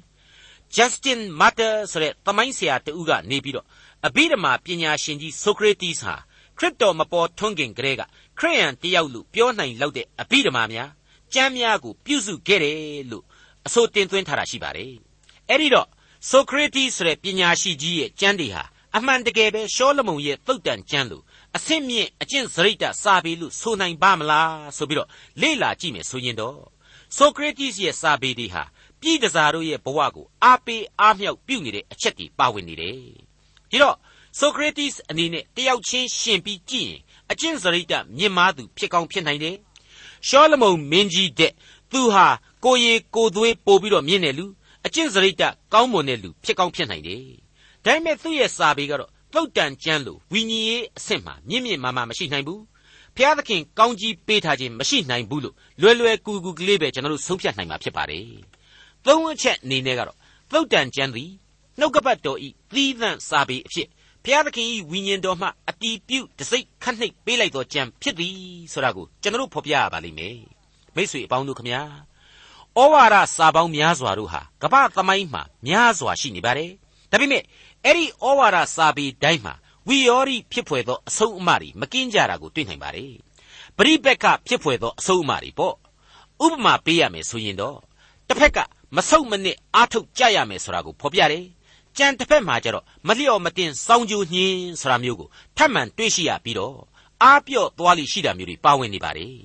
[0.75, 3.65] Justin Martyr ဆိုတဲ့သမိုင်းဆရာတဦးကနေပြီးတော့
[4.07, 6.15] အဘိဓမ္မာပညာရှင်ကြီး Socrates ဟာ
[6.57, 8.01] ခရစ်တော်မပေါ်ထွန်းခင်ကတည်းက
[8.39, 10.89] ခရိယန်တယောက်လို့ပြောနိုင်လောက်တဲ့အဘိဓမ္မာများ
[11.33, 13.24] ကျမ်းများကိုပြုစုခဲ့တယ်လို့
[13.67, 14.93] အဆိုတင်သွင်းထားတာရှိပါတယ်။
[15.50, 15.88] အဲ့ဒီတော့
[16.29, 18.63] Socrates ဆိုတဲ့ပညာရှိကြီးရဲ့ကျမ်းတွေဟာ
[18.95, 21.24] အမှန်တကယ်ပဲရှောလမုန်ရဲ့သုတ်တန်ကျမ်းလို့
[21.55, 25.09] အဆင့်မြင့်အကျင့်စရိတ်တစာပေလို့ဆိုနိုင်ပါမလားဆိုပြီးတော့
[25.41, 26.59] လေ့လာကြည့်မယ်ဆိုရင်တော့
[27.17, 28.63] Socrates ရဲ့စာပေတွေဟာ
[29.01, 32.97] ပြည်တစားတို့ရဲ့ဘဝကိုအားပေးအားမြောက်ပြုနေတဲ့အချက်တွေပါဝင်နေတယ်။
[33.71, 33.97] ဒီတော့
[34.39, 37.01] Socrates အနေနဲ့တယောက်ချင်းရှင်ပြီးကြည့်ရင်
[37.32, 39.56] အကျင့်စရိတ်တမြင့်မားသူဖြစ်ကောင်းဖြစ်နိုင်တယ်။
[40.27, 41.51] ရှောလမုန်မင်းကြီးတဲ့
[41.92, 42.27] သူဟာ
[42.63, 44.46] ကိုရီကိုသွေးပို့ပြီးတော့မြင့်တယ်လူ
[44.86, 47.24] အကျင့်စရိတ်တကောင်းမွန်တဲ့လူဖြစ်ကောင်းဖြစ်နိုင်တယ်။
[47.86, 52.60] ဒါပေမဲ့သူ့ရဲ့စာပေကတော့သုတ်တန်ကျမ်းလို့ဝိညာဉ်ရေးအဆင့်မှာမြင့်မြင့်မားမားမရှိနိုင်ဘူး။
[53.15, 58.25] ဖျားသခင်ကောင်းကြီးပေးထားခြင်းမရှိနိုင်ဘူးလို့လွယ်လွယ်ကူကူကလေးပဲကျွန်တော်တို့ဆုံးဖြတ်နိုင်မှာဖြစ်ပါတယ်။
[59.06, 60.18] သုံးအချက်အနေနဲ့ကတော့
[60.51, 61.32] သုတ်တန်ကျမ်းသည်
[61.80, 63.88] နှုတ်ကပတ်တော်ဤသီးသန့်စာပေအဖြစ်
[64.25, 68.38] ဖျားသခင်ဤဝိညာဉ်တော်မှအတီးပြုတ်တစိ့ခတ်နှိပ်ပေးလိုက်သောကြံဖြစ်သည်
[68.74, 70.38] ဆိုတာကိုကျွန်တော်တို့ဖော်ပြရပါလိမ့်မယ်
[70.96, 71.82] မိတ်ဆွေအပေါင်းတို့ခမညာ
[72.77, 76.72] ဩဝါဒစာပေါင်းများစွာတို့ဟာကမ္ဘာသမိုင်းမှာများစွာရှိနေပါတယ်
[77.12, 77.44] ဒါပေမဲ့
[77.86, 79.53] အဲ့ဒီဩဝါဒစာပေတိုင်းမှာ
[79.88, 83.13] ဝီယောရီဖြစ်ဖွယ်သောအဆုံးအမတွေမကင်းကြတာကိုတွေ့နိုင်ပါတယ်
[83.77, 85.75] ပရိပက်ကဖြစ်ဖွယ်သောအဆုံးအမတွေပေါ့
[86.46, 87.77] ဥပမာပေးရမယ်ဆိုရင်တော့
[88.27, 88.58] တစ်ဖက်က
[88.96, 91.46] မဆုတ်မနစ်အားထုတ်ကြရမယ်ဆိုတာကိုဖော်ပြတယ်
[91.97, 96.77] ကြံတစ်ဖက်မှာကျတော့မလျော့မတင်စောင်းကြိုးညင်းဆိုတာမျိုးကိုထပ်မံတွေ့ရှိရပြီးတော့
[97.23, 99.37] အားပြော့သွားလိရှိတာမျိုးတွေပါဝင်နေပါတယ်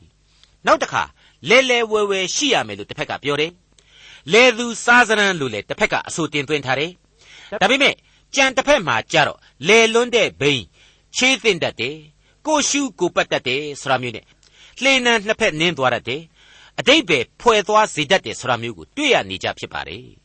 [0.66, 1.02] နောက်တစ်ခါ
[1.48, 3.52] လဲလဲဝဲဝဲရှိရမယ်လို့တစ်ဖက်ကပြောတယ်
[4.32, 6.90] လဲသူစားစရန်လို့လည်းတစ်ဖက်ကအဆိုတင်သွင်းထားတယ်
[7.60, 7.94] ဒါပေမဲ့
[8.34, 9.38] ကြံတစ်ဖက်မှာကျတော့
[9.68, 10.64] လဲလွန်းတဲ့ဘိန်း
[11.16, 11.96] ချေးတင်တတ်တယ်
[12.46, 14.24] ကိုရှုကိုပတ်တတ်တယ်ဆိုတာမျိုးနဲ့
[14.82, 16.22] လှေနံနှစ်ဖက်နင်းသွားတတ်တယ်
[16.78, 20.19] အတိတ်ပဲဖွဲ့သွားစေတတ်တယ်ဆိုတာမျိုးကိုတွေ့ရနေကြဖြစ်ပါတယ်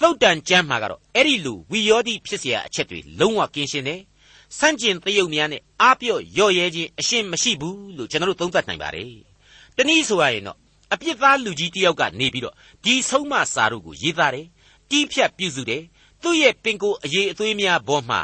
[0.00, 4.00] သုတ်တန်ကျမ်းမှာကတော့အဲ့ဒီလူဝီယောတိဖြစ်เสียအချက်တွေလုံးဝကင်းရှင်းတယ်။
[4.58, 9.12] စန့်ကျင်တယုတ်များနဲ့အားပြော့ရော့ရဲခြင်းအရှင်းမရှိဘူးလို့ကျွန်တော်တို့သုံးသပ်နိုင်ပါတယ်။
[9.76, 10.58] တနည်းဆိုရရင်တော့
[10.92, 12.54] အပြစ်သားလူကြီးတယောက်ကနေပြီးတော့
[12.84, 14.46] ဒီဆုံးမစာတို့ကိုရေးသားတယ်။
[14.90, 15.82] တီးဖြတ်ပြုစုတယ်။
[16.22, 18.20] သူ့ရဲ့ပင်ကိုအရေးအသွေးများဘောမှာ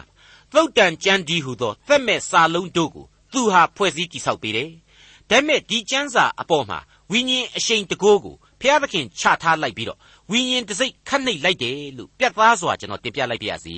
[0.55, 4.71] သုတ်တန်ကျမ်းဒီဟူသောသက်မဲ့စာလုံးတို့ကိုသူဟာဖွဲ့စည်းတိဆောက်ပေးတယ်။
[5.31, 6.79] ဒါပေမဲ့ဒီကျမ်းစာအပေါ်မှာ
[7.11, 9.99] ဝိညာဉ်အရှိန်တကိုးကိုဖျားသခင်ချထားလိုက်ပြီးတော့
[10.32, 13.76] ဝိညာဉ်တစိ့ခတ်နှိပ်လိုက်တယ်လို့ပြတ်သားစွာကျွန်တော်တင်ပြလိုက်ပါရစေ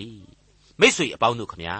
[0.79, 1.77] မိษွေအပေါင်းတို့ခမညာ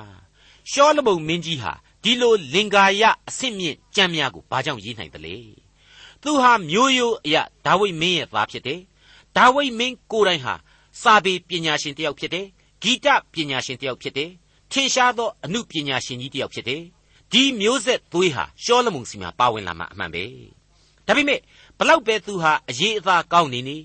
[0.72, 1.72] ရှောလမုန်မင်းကြီးဟာ
[2.04, 5.36] ဒီလိုလင်္ကာယအဆင့်မြင့်ကြံများကိုဘာကြောင့်ရေးနိုင်သလဲ
[6.24, 8.82] သူဟာမျိုးရိုးအရာဒါဝိမင်းရဲ့သားဖြစ်တယ်
[9.38, 10.54] ဒါဝိမင်းကိုယ်တိုင်ဟာ
[11.02, 12.46] စာပေပညာရှင်တယောက်ဖြစ်တယ်
[12.82, 14.32] ဂီတပညာရှင်တယောက်ဖြစ်တယ်
[14.72, 16.82] ထင်ရှားသောအမှုပညာရှင်ကြီးတယောက်ဖြစ်တယ်
[17.32, 20.24] ဒီမျိုးဆက်သွေးဟာရှောလမုန်စီမှာပါဝင်လာမှာအမှန်ပဲ
[21.08, 21.40] ဒါပေမဲ့
[21.78, 23.78] ဘလောက်ပဲသူဟာအရေးအသားကောင်းနေနေ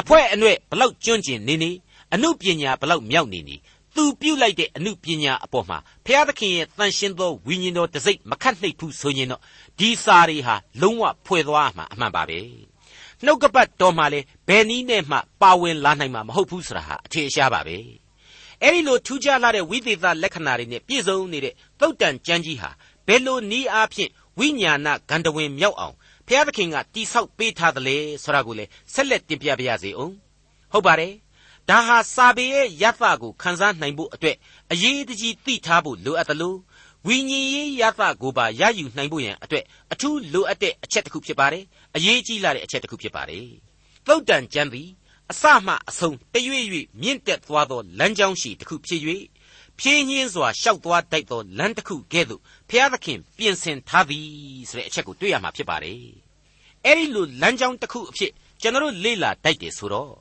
[0.00, 1.70] အဖွဲအနှဲ့ဘလောက်ကျွန့်ကျင်နေနေ
[2.14, 3.56] အမှုပညာဘလောက်မြောက်နေနေ
[3.94, 9.40] သူပြုတ်လိုက်တဲ့အမှုပညာအပေါ်မှာဘုရားသခင်ရဲ့တန်ရှင်းသောဝိညာဉ်တော်တစိ့မခတ်နှိပ်ဘူးဆိုရင်တော့
[9.78, 12.38] ဒီစာတွေဟာလုံးဝဖွဲ့သွားမှာအမှန်ပါပဲ
[13.24, 17.76] နှုတ်ကပတ်တော်မှာလေဘယ်နည်းနဲ့မှပါဝင်လာနိုင်မှာမဟုတ်ဘူးဆိုတာဟာအထင်ရှားပါပဲ
[18.62, 22.70] အဲ့ဒီလိုထူးခြားလာတဲ့ဝိသေသလက္ခဏာတွေနဲ့ပြည့်စုံနေတဲ့သုတ်တန်ကျမ်းကြီးဟာ
[23.06, 25.94] ဘယ်လိုနည်းအားဖြင့်ဝိညာဏဂန္ဓဝင်မြောက်အောင်
[26.28, 30.14] ဖျားသခင်ကတိဆောက်ပေးထားတယ်လေဆိုတာကိုလည်းဆက်လက်တင်ပြပါရစေအောင်
[30.72, 31.12] ဟုတ်ပါတယ်
[31.68, 34.36] ဒါဟာစာပေရဲ့ယသကိုခန်းစားနိုင်ဖို့အတွက်
[34.72, 36.58] အရေးတကြီးသိထားဖို့လိုအပ်တယ်လို့
[37.06, 41.64] ဝိညာဉ်ရေးယသကိုပါရယူနိုင်ဖို့ရန်အတွက်အထူးလိုအပ်တဲ့အချက်တစ်ခုဖြစ်ပါတယ်
[41.96, 43.46] အရေးကြီးလာတဲ့အချက်တစ်ခုဖြစ်ပါတယ်
[44.06, 44.88] သုတ်တန်ကျမ်းသည်
[45.30, 46.64] အစမှအဆုံးတရွေ့၍
[47.02, 49.00] မြင့်တက်သွားသောလမ်းကြောင်းရှိတစ်ခုဖြစ်၍
[49.80, 54.26] ဖြင်းညင်းစွာရှောက်သွားတိုက်သောလမ်းတစ်ခုကဲ့သို့ဖျားသခင်ပြင်ဆင်ထားသည်
[54.70, 56.02] ဆိုတဲ့အချက်ကိုတွေ့ရမှာဖြစ်ပါတယ်။
[56.86, 58.32] အဲဒီလိုလမ်းကြောင်းတစ်ခုအဖြစ်
[58.62, 60.12] ကျွန်တော်လေ့လာတိုက်တယ်ဆိုတော့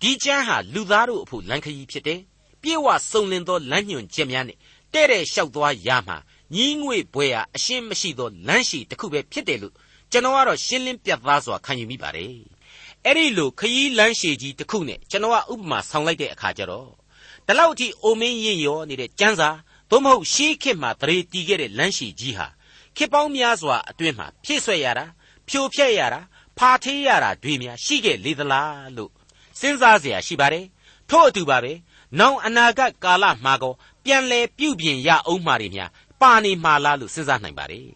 [0.00, 2.20] ဒီကျမ်းဟာလူသားတို့အဖို့လမ်းခရီးဖြစ်တယ်။
[2.62, 4.58] ပြေဝစုံလင်သောလမ်းညွန်ချက်များနဲ့
[4.94, 6.16] တဲ့တဲ့လျှောက်သွားရမှာ
[6.54, 9.74] ညီးငွေဘွယ်ဟာအရှင်းမရှိသောလမ်းရှိတစ်ခုပဲဖြစ်တယ်လို့
[10.12, 12.34] ကျွန်တော်ကတော့ရှင်းလင်းပြတ်သားစွာခံယူမိပါတယ်။
[13.04, 16.88] အဲ့ဒီလိုခရီးလမ်းရှည်ကြီးတစ်ခုနဲ့ကျွန်တော်ကဥပမာဆောင်လိုက်တဲ့အခါကျတော့
[17.47, 19.49] ဒီလောက်အထိအိုမင်းရင်ရောနေတဲ့ကျမ်းစာ
[19.89, 22.47] သို့မဟုတ်ရှေးခေတ်မှာတရေတီးခဲ့တဲ့လမ်းရှည်ကြီးဟာ
[22.95, 25.05] ခေတ်ပေါင်းများစွာအတွင်းမှာဖြည့်ဆွဲရတာ
[25.47, 26.21] ဖြိုဖျက်ရတာ
[26.57, 29.11] ဖာထေးရတာတွေများရှိခဲ့လေသလားလို့
[29.59, 30.65] စဉ်းစားเสียရှိပါတယ်
[31.09, 31.73] ထို့အတူပါပဲ
[32.19, 33.73] နောင်အနာဂတ်ကာလမှာကော
[34.05, 35.89] ပြန်လဲပြုပြင်ရအောင်မှာတွေများ
[36.21, 37.89] ပါနေမှာလားလို့စဉ်းစားနိုင်ပါတယ်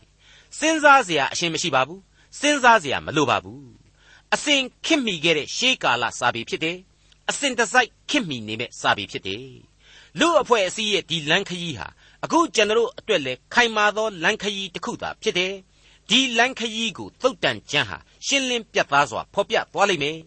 [0.59, 2.01] စဉ်းစားเสียအရှင်းမရှိပါဘူး
[2.39, 3.63] စဉ်းစားเสียမလိုပါဘူး
[4.33, 6.77] အစဉ်ခင်မိခဲ့တဲ့ရှေးကာလစာပေဖြစ်တယ်
[7.30, 9.46] အစဉ်တစိုက်ခင်မိနေမဲ့စာပေဖြစ်တယ်
[10.18, 11.88] လူအဖွဲ့အစည်းရဲ့ဒီလမ်းခရီးဟာ
[12.24, 15.54] အခုကျွန်တော်အတွက်လဲခိုင်မာသောလမ်းခရီးတစ်ခုသာဖြစ်တယ်
[16.10, 20.18] ဒီလမ်းခရီးကိုသုတ်တန်ကျမ်းဟာရှင်းလင်းပြတ်သားစွာဖော်ပြသွားလိမ့်မယ်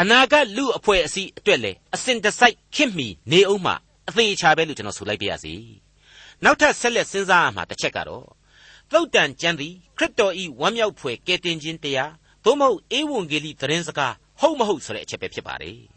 [0.00, 3.72] အနာဂတ်လူအဖွဲ့အစည်းအတွက်လည်းအစဉ်တစိုက်ခင်မီနေအောင်မှ
[4.08, 5.54] အသေးချာပဲလို့ကျွန်တော်ဆိုလိုက်ပါရစေ
[6.44, 8.26] နောက်ထပ်ဆက်လက်စဉ်းစားရမှာတစ်ချက်ကတော့
[8.92, 12.12] သုတ်တန်ကျမ်းသည်ခရစ်တော်ဤဝမ်းမြောက်ဖွယ်ကယ်တင်ခြင်းတရား
[12.44, 15.95] သို့မဟုတ်ဧဝံဂေလိသတင်းစကားဟုတ်မဟုတ်ဆိုတဲ့အချက်ပဲဖြစ်ပါတယ်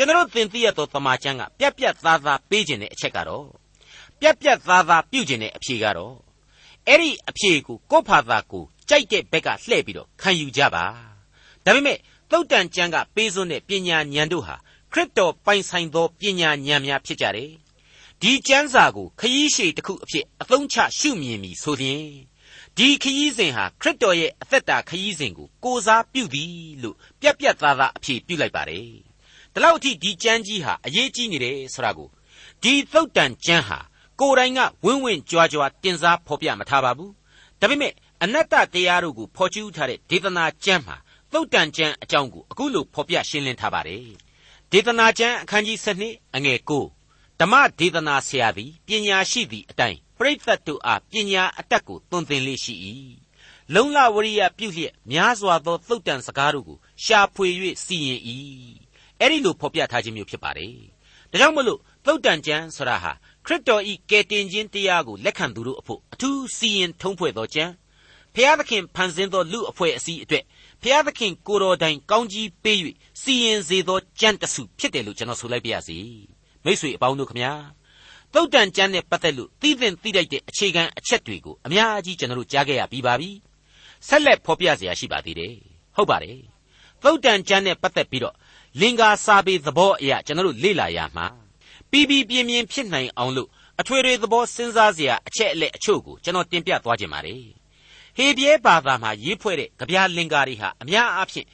[0.00, 3.46] ကျွန်တော်သင်သိရသောတမန်ကျမ်းကပြက်ပြက်သားသားပေးခြင်းတဲ့အချက်ကတော့
[4.20, 6.14] ပြက်ပြက်သားသားပြုခြင်းတဲ့အဖြေကတော့
[6.86, 10.84] အဲ့ဒီအဖြေကိုကိုယ့်ဖာသာကိုကြိုက်တဲ့ဘက်ကလှည့်ပြီးတော့ခံယူကြပါ
[11.64, 11.98] ဒါပေမဲ့
[12.30, 14.56] သုတ်တန်ကျမ်းကပေးစွန်းတဲ့ပညာဉာဏ်တို့ဟာ
[14.92, 17.52] ခရစ်တော်ပိုင်ဆိုင်သောပညာဉာဏ်များဖြစ်ကြတယ်
[18.22, 22.06] ဒီကျမ်းစာကိုခရီးရှည်တစ်ခုအဖြစ်အသုံးချရှုမြင်ပြီဆိုရင်
[22.76, 28.90] ဒီခရီးစဉ်ဟာခရစ်တော်ရဲ့အသက်တာခရီးစဉ်ကိုကိုစားပြုသည်လို့ပြက်ပြက်သားသားအဖြေပြုလိုက်ပါတယ်။
[29.54, 32.08] ဒါလောက်အထိဒီကျမ်းကြီးဟာအရေးကြီးနေတယ်ဆိုတာကို
[32.62, 33.78] ဒီသုတ်တန်ကျမ်းဟာ
[34.20, 37.10] ကိုယ်တိုင်ကဝင်းဝင်းကြွားကြွားတင်စားဖော်ပြမထားပါဘူး။
[37.60, 40.96] ဒါပေမဲ့အနတ္တတရားတို့ကိုဖော်ကျူးထားတဲ့ဒေသနာကျမ်းမှာ
[41.32, 44.06] သုတ်တန်ကျမ်းအကြောင်းကိုအခုလိုဖော်ပြရှင်းလင်းထားပါတယ်။
[44.72, 52.74] ဒေသနာကျမ်းအခန်းကြီး7အငယ်9ဓမ္မဒေသနာဆရာသည်ပညာရှိသည့်အတိုင်းပရိသတ်တို့အားပညာအတတ်ကိုသွန်သင်လေးရှိ၏
[53.74, 57.48] လုံလဝရိယပြုလျက်များစွာသောသုတ်တန်စကားတို့ကိုရှာဖွေ၍
[57.84, 58.20] စီရင်၏
[59.19, 60.73] အဲ့ဒီလိုဖော်ပြထားခြင်းမျိုးဖြစ်ပါတယ်
[61.31, 63.11] ဒါကြောင့်မလို့သုတ်တန်ကျမ်းဆိုတာဟာ
[63.45, 67.73] ခရစ်တော်ဤကယ်တင်ခြင်းတရားကိုလက်ခံသူတို့အဖို့အထူးစီရင်ထုံးဖွဲ့သောကျမ်း
[68.35, 70.43] ဖျားသခင်ဖန်ဆင်းသောလူအဖွဲ့အစည်းအတွက်
[70.81, 72.77] ဖျားသခင်ကိုတော်တိုင်ကောင်းကြီးပေး၍
[73.21, 75.97] စီရင်စေသောကြံတစုဖြစ်တယ်လို့ကျွန်တော်ဆိုလိုက်ပါရစေ
[76.63, 77.51] မိတ်ဆွေအပေါင်းတို့ခမညာ
[78.33, 83.29] သုတ်တန်ကျမ်းနဲ့ပတ်သက်လို့သိသင့်သိလိုက်တဲ့အခြေခံအချက်တွေကိုအများကြီးကျွန်တော်တို့ကြားခဲ့ရပြီးပါပြီ
[84.07, 85.55] ဆက်လက်ဖော်ပြเสียရှိပါသေးတယ်
[85.95, 86.39] ဟုတ်ပါတယ်
[87.03, 88.35] သုတ်တန်ကျမ်းနဲ့ပတ်သက်ပြီးတော့
[88.78, 91.26] လင်္ကာစာပေသဘောအရာကျွန်တော်တို့လေ့လာရမှာ
[91.90, 93.48] ပြီးပြီးပြင်းပြင်းဖြစ်နိုင်အောင်လို့
[93.80, 97.42] အထွေထွေသဘောစဉ်းစားစရာအချက်အလက်အချို့ကိုကျွန်တော်တင်ပြသွားခြင်းပါတယ်
[98.16, 101.46] ဟေပြဲဘာသာမှာရေးဖွဲ့တဲ့ကြပြလင်္ကာတွေဟာအများအားဖြင့်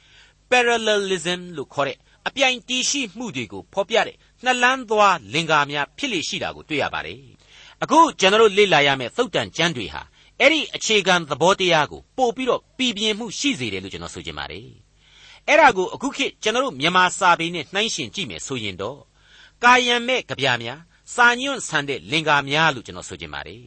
[0.49, 7.19] parallelism လို့ခေါ်တဲ့အပြိုင်တီးရှိမှုတွေကိုဖော်ပြတဲ့နှလန်းသွားလင်္ကာများဖြစ်လေရှိတာကိုတွေ့ရပါတယ်
[7.83, 10.01] အခုကျွန်တော်တို့လေ့လာရမယ့်သုတ်တန်ကျမ်းတွေဟာ
[10.39, 14.86] အဲ့ဒီအခြေခံသဘောတရားကိုပို့ပြီးတော့ပြည်ပြင်းမှုရှိစေတယ်လို့ကျွန်တော်ဆိုချင်ပါတယ်
[15.47, 18.99] အဲ့ဒါကိုအခုခေတ်ကျွန်တော်တို့မြန်မာစာပေနဲ့နှိုင်းယှဉ်ကြည့်မယ်ဆိုရင်တော့
[19.63, 20.79] ကာယံမဲ့ကြပြများ
[21.15, 23.65] စာညွန့်ဆန်တဲ့လင်္ကာများလို့ကျွန်တော်ဆိုချင်ပါတယ်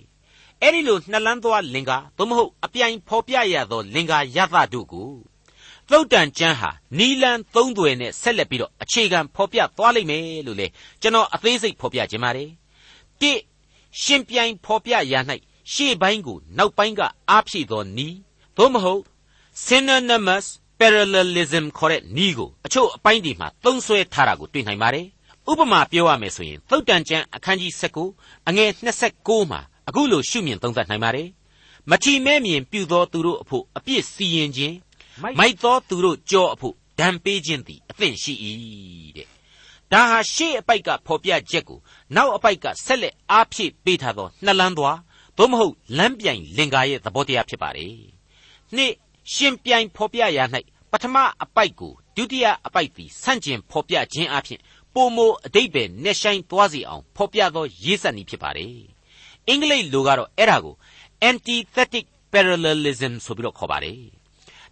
[0.62, 5.10] အဲ့ဒီလိုနှလန်းသွားလင်္ကာသို့မဟုတ်အပြိုင်ဖော်ပြရသောလင်္ကာယသတို့ကို
[5.90, 10.66] သုတ်တန်ကျမ်းဟာနီလန်သုံးသွယ်နဲ့ဆက်လက်ပြီးတော့အခြေခံဖော်ပြသွားလိမ့်မယ်လို့လေ
[11.02, 12.50] ကျွန်တော်အသေးစိတ်ဖော်ပြခြင်းပါတယ်။
[13.20, 13.32] တိ
[14.02, 15.20] ရှင်ပြိုင်ဖော်ပြရာ၌
[15.72, 18.08] ရှေ့ပိုင်းကိုနောက်ပိုင်းကအားဖြည့်သောနီ
[18.56, 19.02] သို့မဟုတ်
[19.64, 20.46] synonymous
[20.80, 25.06] parallelism ခေါ်တဲ့နီကိုအချို့အပိုင်းဒီမှာသုံးဆွဲထားတာကိုတွေ့နိုင်ပါတယ်။
[25.50, 27.72] ဥပမာပြောရမယ်ဆိုရင်သုတ်တန်ကျမ်းအခန်းကြီး
[28.10, 28.70] 19အငယ်
[29.08, 31.28] 26မှာအခုလိုရှုမြင်သုံးသပ်နိုင်ပါတယ်။
[31.90, 34.76] မချီမဲမြင်ပြုသောသူတို့အဖို့အပြစ်စီရင်ခြင်း
[35.38, 38.32] မိုက်သောသူတို့ကြောအဖို့ဒဏ်ပေးခြင်းသည်အသင့်ရှိ၏
[39.16, 39.26] တဲ့
[39.92, 41.78] ဒါဟာရှေ့အပိုက်ကဖော်ပြချက်ကို
[42.16, 44.98] နောက်အပိုက်ကဆက်လက်အားဖြည့်ပေးထားသောနှစ်လန်းသွား
[45.36, 47.94] သို့မဟုတ်လမ်းပြိုင်လင်္ကာရဲ့သဘောတရားဖြစ်ပါတယ်
[48.76, 48.94] နှစ်
[49.34, 50.44] ရှင်ပြိုင်ဖော်ပြရာ၌
[50.92, 54.60] ပထမအပိုက်ကိုဒုတိယအပိုက်သည်ဆန့်ကျင်ဖော်ပြခြင်းအပြင်
[54.94, 58.74] ပုံမအတိတ်ပဲနှဆိုင်သွားစီအောင်ဖော်ပြသောရေးစက်နည်းဖြစ်ပါတယ်
[59.48, 60.74] အင်္ဂလိပ်လိုကတော့အဲ့ဒါကို
[61.28, 64.00] antithetic parallelism ဆိုပြီးတော့ခေါ်ပါတယ်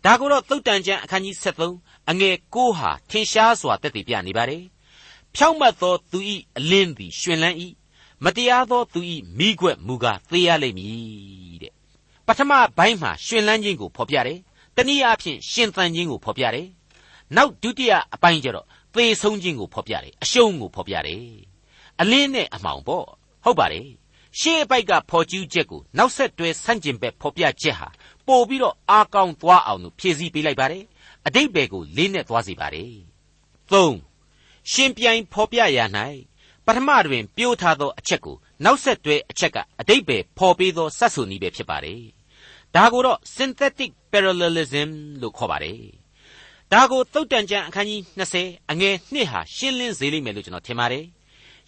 [0.04, 4.62] ဒါကိုတော့သုတ်တန်ကျမ်းအခန်းကြီး73အငယ်6ဟာထင်ရှားစွာတက်တည်ပြနေပါတယ်။
[5.34, 6.18] ဖြောင့်မတ်သောသူ၏
[6.56, 7.56] အလင်းသည်ရှင်လန်း၏
[8.24, 9.00] မတရားသောသူ၏
[9.38, 11.72] မိခွက်မူကားသေရလိမ့်မည်တဲ့။
[12.26, 14.38] ပထမဘိုင်းမှာရှင်လန်းခြင်းကိုဖော်ပြတယ်။
[14.78, 16.68] တနည်းအားဖြင့်ရှင်သန်ခြင်းကိုဖော်ပြတယ်။
[17.36, 21.24] နောက်ဒုတိယအပိုင်းကျတော့သေဆုံးခြင်းကိုဖော်ပြတယ်။အရှုံးကိုဖော်ပြတယ်။
[22.00, 23.04] အလင်းနဲ့အမှောင်ပေါ့
[23.44, 23.88] ဟုတ်ပါတယ်။
[24.38, 27.88] ရှေ့အပိုက်ကဖော်ကျူးချက်ကိုနောက်ဆက်တွဲဆန့်ကျင်ဘက်ဖော်ပြချက်ဟာ
[28.26, 30.84] ပို့ပြီးတော့အားကောင်းသွားအောင်လို့ဖြည့်ဆည်းပေးလိုက်ပါတယ်
[31.26, 32.92] အတိတ်ဘယ်ကိုလေးနဲ့သွားစေပါတယ်
[33.72, 33.92] ၃
[34.72, 35.78] ရှင်ပြိုင်ဖော်ပြရ၌
[36.66, 42.02] ပထမတွင်ပြောထားသောအချက်ကိုနောက်ဆက်တွဲအချက်ကအတိတ်ပဲဖော်ပေးသောစတ်ဆူနည်းပဲဖြစ်ပါတယ်
[42.74, 44.90] ဒါကိုတော့ synthetic parallelism
[45.20, 45.80] လို့ခေါ်ပါတယ်
[46.72, 51.04] ဒါကိုသုတ်တန်ကျမ်းအခန်းကြီး20အငယ်1ဟာရှင်းလင်းစေလိမ့်မယ်လို့ကျွန်တော်ထင်ပါတယ်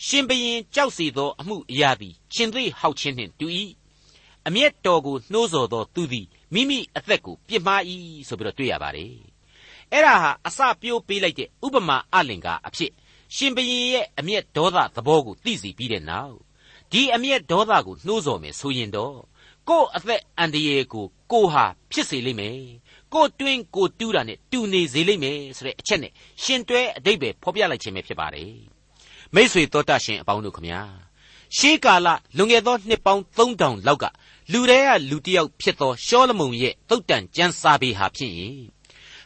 [0.07, 3.47] ရှင်ဘရင်ကြောက်စီသောအမှုအရာသည်ရှင်သိဟောက်ခြင်းနှင့်တူ၏
[4.47, 7.83] အမျက်တော်ကိုနှိုးဆော်သောသူသည်မိမိအသက်ကိုပြစ်မှား၏
[8.29, 9.15] ဆိုပြီးတော့တွေ့ရပါတယ်
[9.93, 12.93] အဲ့ဒါဟာအစပြိုးပေးလိုက်တဲ့ဥပမာအလင်္ကာအဖြစ်
[13.37, 16.37] ရှင်ဘရင်ရဲ့အမျက်ဒေါသသဘောကိုသိစီပြီးတဲ့နောက်
[16.93, 19.17] ဒီအမျက်ဒေါသကိုနှိုးဆော်မယ်ဆိုရင်တော့
[19.71, 22.59] ကို့အသက်အန္တရာယ်ကိုကိုဟာဖြစ်စေလိမ့်မယ်
[23.15, 28.55] ကိုတွင်းကိုတူးတာနဲ့တူနေစေလိမ့်မယ်ဆိုတဲ့အချက်နဲ့ရှင်တွဲအတိတ်ပဲဖော်ပြလိုက်ခြင်းပဲဖြစ်ပါတယ်
[29.35, 30.81] မိษွေတော်တတ်ရှင်အပေါင်းတို့ခမညာ
[31.57, 34.05] ရှေးကာလလွန်ခဲ့သောနှစ်ပေါင်း3000လောက်က
[34.53, 38.59] လူတွေကလူတယောက်ဖြစ်သောရှောလမုန်ရဲ့တုတ်တန်ကျမ်းစာပေဟာဖြစ်ရင်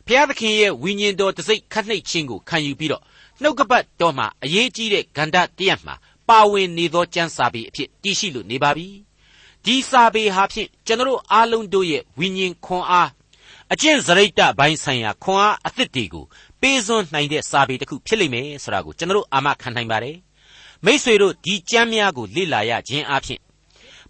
[0.06, 3.02] ဘုရားသခင်ရဲ့ဝိညာဉ်တော်တစိ့ခတ်နှိပ်ခြင်းကိုခံယူပြီးတော့
[3.42, 5.94] နှုတ်ကပတ်တော်မှာအရေးကြီးတဲ့ဂန္ဓတရက်မှာ
[6.28, 8.88] ပါဝင်နေသောကျမ်းစာပေအဖြစ်တည်ရှိလို့နေပါပြီ
[9.64, 13.10] ဒီစာပေဟာဖြင့်ကျွန်တော်အားလုံးတို့ရဲ့ဝိညာဉ်ခွန်အား
[13.72, 16.24] အကျင့်စရိတ်တပိုင်းဆိုင်ရာခွန်အားအသစ်တွေကို
[16.60, 20.16] ပေးစွန်းနိုင်တဲ့စာပေတစ်ခုဖြစ်လိမ့်မယ်ဆိုတာကိုကျွန်တော်အာမခံနိုင်ပါတယ်
[20.84, 23.40] မိษွေတို့ဒီကျမ်းများကိုလေ့လာရခြင်းအပြင်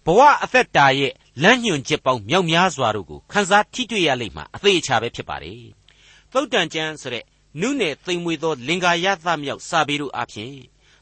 [0.05, 1.13] ဘဝအသက်တာရဲ့
[1.43, 5.61] လမ်းညွှန်ချက်ပေါင်းမြောက်များစွာတို့ကိုခန်းစားထိတွေ့ရလိမ့်မှာအသေးအချာပဲဖြစ်ပါတယ်
[6.31, 7.23] သုတ်တန်ကျမ်းဆိုတဲ့
[7.61, 10.53] နုနယ်သိမ်မွေသောလင်္ကာယသမြောက်စာပေတို့အပြင်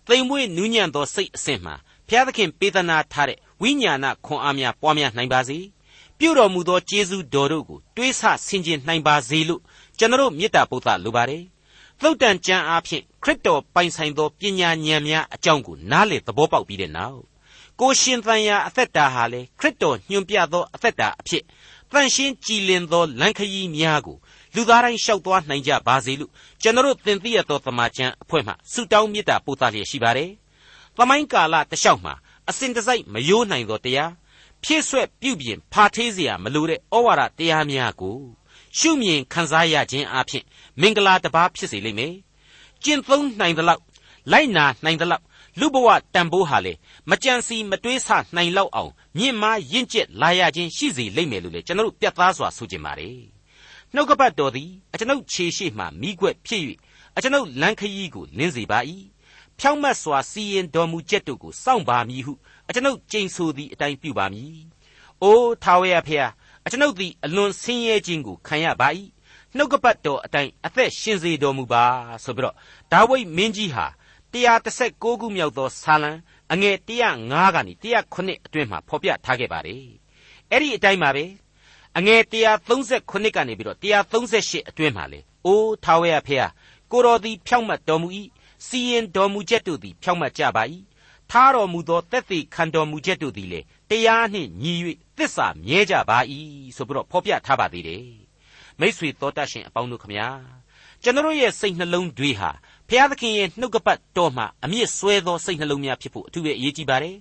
[0.08, 1.72] သိမ်မွေနူးညံ့သောစိတ်အစဉ်မှ
[2.08, 5.58] ဘုရားသခင်ပေးသနာထားတဲ့ ဝိညာဏခွန်အားများပွားများနိုင်ပါစေ
[6.20, 9.62] ပြုတော်မူသောကျေးဇူးတော်တို့ကိုတွေးဆဆင်ခြင်နိုင်ပါစေလို့
[9.98, 11.44] ကျွန်တော်မေတ္တာပို့သလိုပါတယ်
[12.02, 17.22] သုတ်တန်ကျမ်းအားဖြင့်ခရစ်တော်ပိုင်ဆိုင်သောပညာဉာဏ်များအကြောင်းကိုနားလေသဘောပေါက်ပြီးတဲ့နောက်
[17.80, 21.44] ကိုရှင်သန်ရာအသက်တာဟာလေခရစ်တော်ညွှန်ပြသောအသက်တာအဖြစ်
[21.92, 24.18] တန်ရှင်းကြည်လင်သောလမ်းခရီးများကို
[24.56, 30.32] လူသားတိုင်းလျှောက်သွားနိုင်ကြပါစေလို့ကျွန်တော်သင်သိရသောသမာကျမ်းအဖွဲ့မှဆုတောင်းမေတ္တာပို့သလျက်ရှိပါတယ်။
[30.98, 32.14] သမိုင်းကာလတလျှောက်မှာ
[32.49, 34.13] အစဉ်တစိုက်မယိုးနိုင်သောတရား
[34.63, 38.19] ဖြည့်ဆွက်ပြုပြင်ဖာထေးเสียမလိုတဲ့ဩဝါဒတရားများကို
[38.79, 40.45] ရှုမြင်ခန်းစားရခြင်းအပြင်
[40.81, 42.15] မင်္ဂလာတစ်ပါးဖြစ်စေလိမ့်မယ်။
[42.85, 43.83] ကျင့်သုံးနိုင်သလောက်
[44.33, 45.25] လိုက်နာနိုင်သလောက်
[45.61, 46.73] လူဘဝတန်ဖိုးဟာလေ
[47.11, 53.19] မကြံစီမတွေးဆနိုင်လောက်အောင်မြင့်မားရင့်ကျက်လာရခြင်းရှိစေလိမ့်မယ်လို့လေကျွန်တော်တို့ပြတ်သားစွာဆိုချင်ပါတယ်
[53.95, 56.63] နှုတ်ကပတ်တော်သည်အကျွန်ုပ်ခြေရှိမှမိခွက်ဖြစ်၍
[57.17, 58.79] အကျွန်ုပ်လမ်းခရီးကိုလင်းစေပါ၏
[59.60, 62.34] ဖြောင့်မတ်စွာစီရင်တော်မူချက်တို့ကိုစောင့်ပါမည်ဟု
[62.68, 64.56] အကျွန်ုပ်ကြိမ်ဆိုသည့်အတိုင်းပြုပါမည်
[65.24, 66.32] အိုးထာဝရဖျား
[66.66, 68.88] အကျွန်ုပ်သည်အလွန်ဆင်းရဲခြင်းကိုခံရပါ၏
[69.56, 71.84] နှုတ်ကပတ်တော်အတိုင်းအသက်ရှင်စေတော်မူပါ
[72.24, 72.56] ဆိုပြီးတော့
[72.92, 73.86] ဒါဝိဒ်မင်းကြီးဟာ
[74.34, 76.12] 136ခုမြောက်သောဆာလံ
[76.54, 76.76] အငယ်
[77.16, 79.86] 105ကနေ109အတွင်းမှာဖော်ပြထားခဲ့ပါတယ်
[80.52, 81.26] အဲ့ဒီအတိုင်းပါပဲ
[81.98, 82.22] အငယ်
[82.74, 86.48] 139ကနေပြီးတော့138အတွင်းမှာလေအိုးထာဝရဖေဟာ
[86.92, 88.08] ကိုတော်သည်ဖြောင့်မတ်တော်မူ၏
[88.68, 90.64] စီရင်တော်မူချက်တို့သည်ဖြောင့်မတ်ကြပါ၏
[91.32, 94.74] ထားတော်မူသောတက်သေးခံတော်မူချက်တို့သည်လေတရားနှင့်ညီ၍
[95.18, 96.18] သစ္စာမြဲကြပါ၏
[96.76, 98.06] ဆိုပြီးတော့ဖော်ပြထားပါသေးတယ်
[98.80, 100.28] မိษွေတော်တတ်ရှင်အပေါင်းတို့ခမညာ
[101.04, 102.50] ကျွန်တော်ရဲ့စိတ်နှလုံးတွေဟာ
[102.88, 107.16] ဘုရားသခင်ရဲ့နှုတ်ကပတ်တော်မှာအမြင့်ဆွဲသောစိတ်နှလုံးများဖြစ်ဖို့အထူးပဲအရေးကြီးပါတယ်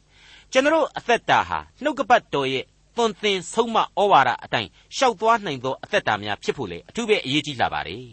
[0.52, 2.64] ကျွန်တော်အသက်တာဟာနှုတ်ကပတ်တော်ရဲ့
[2.96, 8.04] သွန်သင်ဆုံးမဩဝါဒအတိုင်းရှောက်သွားနိုင်သောအသက်တာများဖြစ်ဖို့လေအထူးပဲအရေးကြီးလာပါတယ်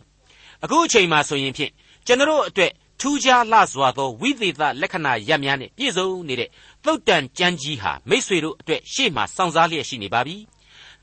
[0.64, 1.72] အခုအချိန်မှာဆိုရင်ဖြင့်
[2.08, 6.50] ကျွန်တော်အတွက် ထူးခြားလှစွာသောဝိသေသလက္ခဏာရပ်များနဲ့ပြည့်စုံနေတဲ့
[6.86, 10.36] သုတ်တန်ကျမ်းကြီးဟာမိษွေတို့အတွက်ရှေ့မှာစောင့်စားလျက်ရှိနေပါပြီ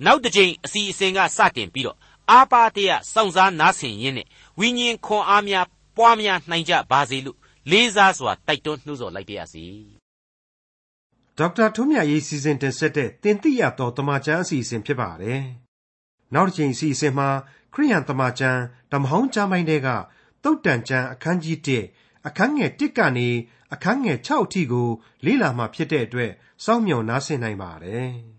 [0.05, 1.99] နောက်တစ်ချိန်အစီအစဉ်ကစတင်ပြီးတော့
[2.31, 4.27] အာပါတရစောင့်စားနားဆင်ရင်းနဲ့
[4.61, 7.39] ဝိညာဉ်ခွန်အားများပွားများနိုင်ကြပါစေလို့
[7.71, 9.65] လေးစားစွာတိုက်တွန်းနှိုးဆော်လိုက်ပါရစေ
[11.39, 15.43] ဒေါက်တာထွန်းမြတ်ရေးစီစဉ်တင်ဆက်တဲ့တင်ပြရတော်တမချန်းအစီအစဉ်ဖြစ်ပါတယ်
[16.35, 17.29] နောက်တစ်ချိန်အစီအစဉ်မှာ
[17.75, 18.61] ခရိယန်တမချန်း
[18.93, 19.89] ဓမ္မဟောင်းကျမ်းပိုင်းတွေက
[20.47, 21.59] တုတ်တန်ကျမ်းအခန်းကြီး
[21.93, 23.29] 1အခန်းငယ်1ကနေ
[23.75, 24.89] အခန်းငယ်6အထိကို
[25.25, 26.33] လေ့လာမှဖြစ်တဲ့အတွက်
[26.65, 28.11] စောင့်မျှော်နားဆင်နိုင်ပါတယ်။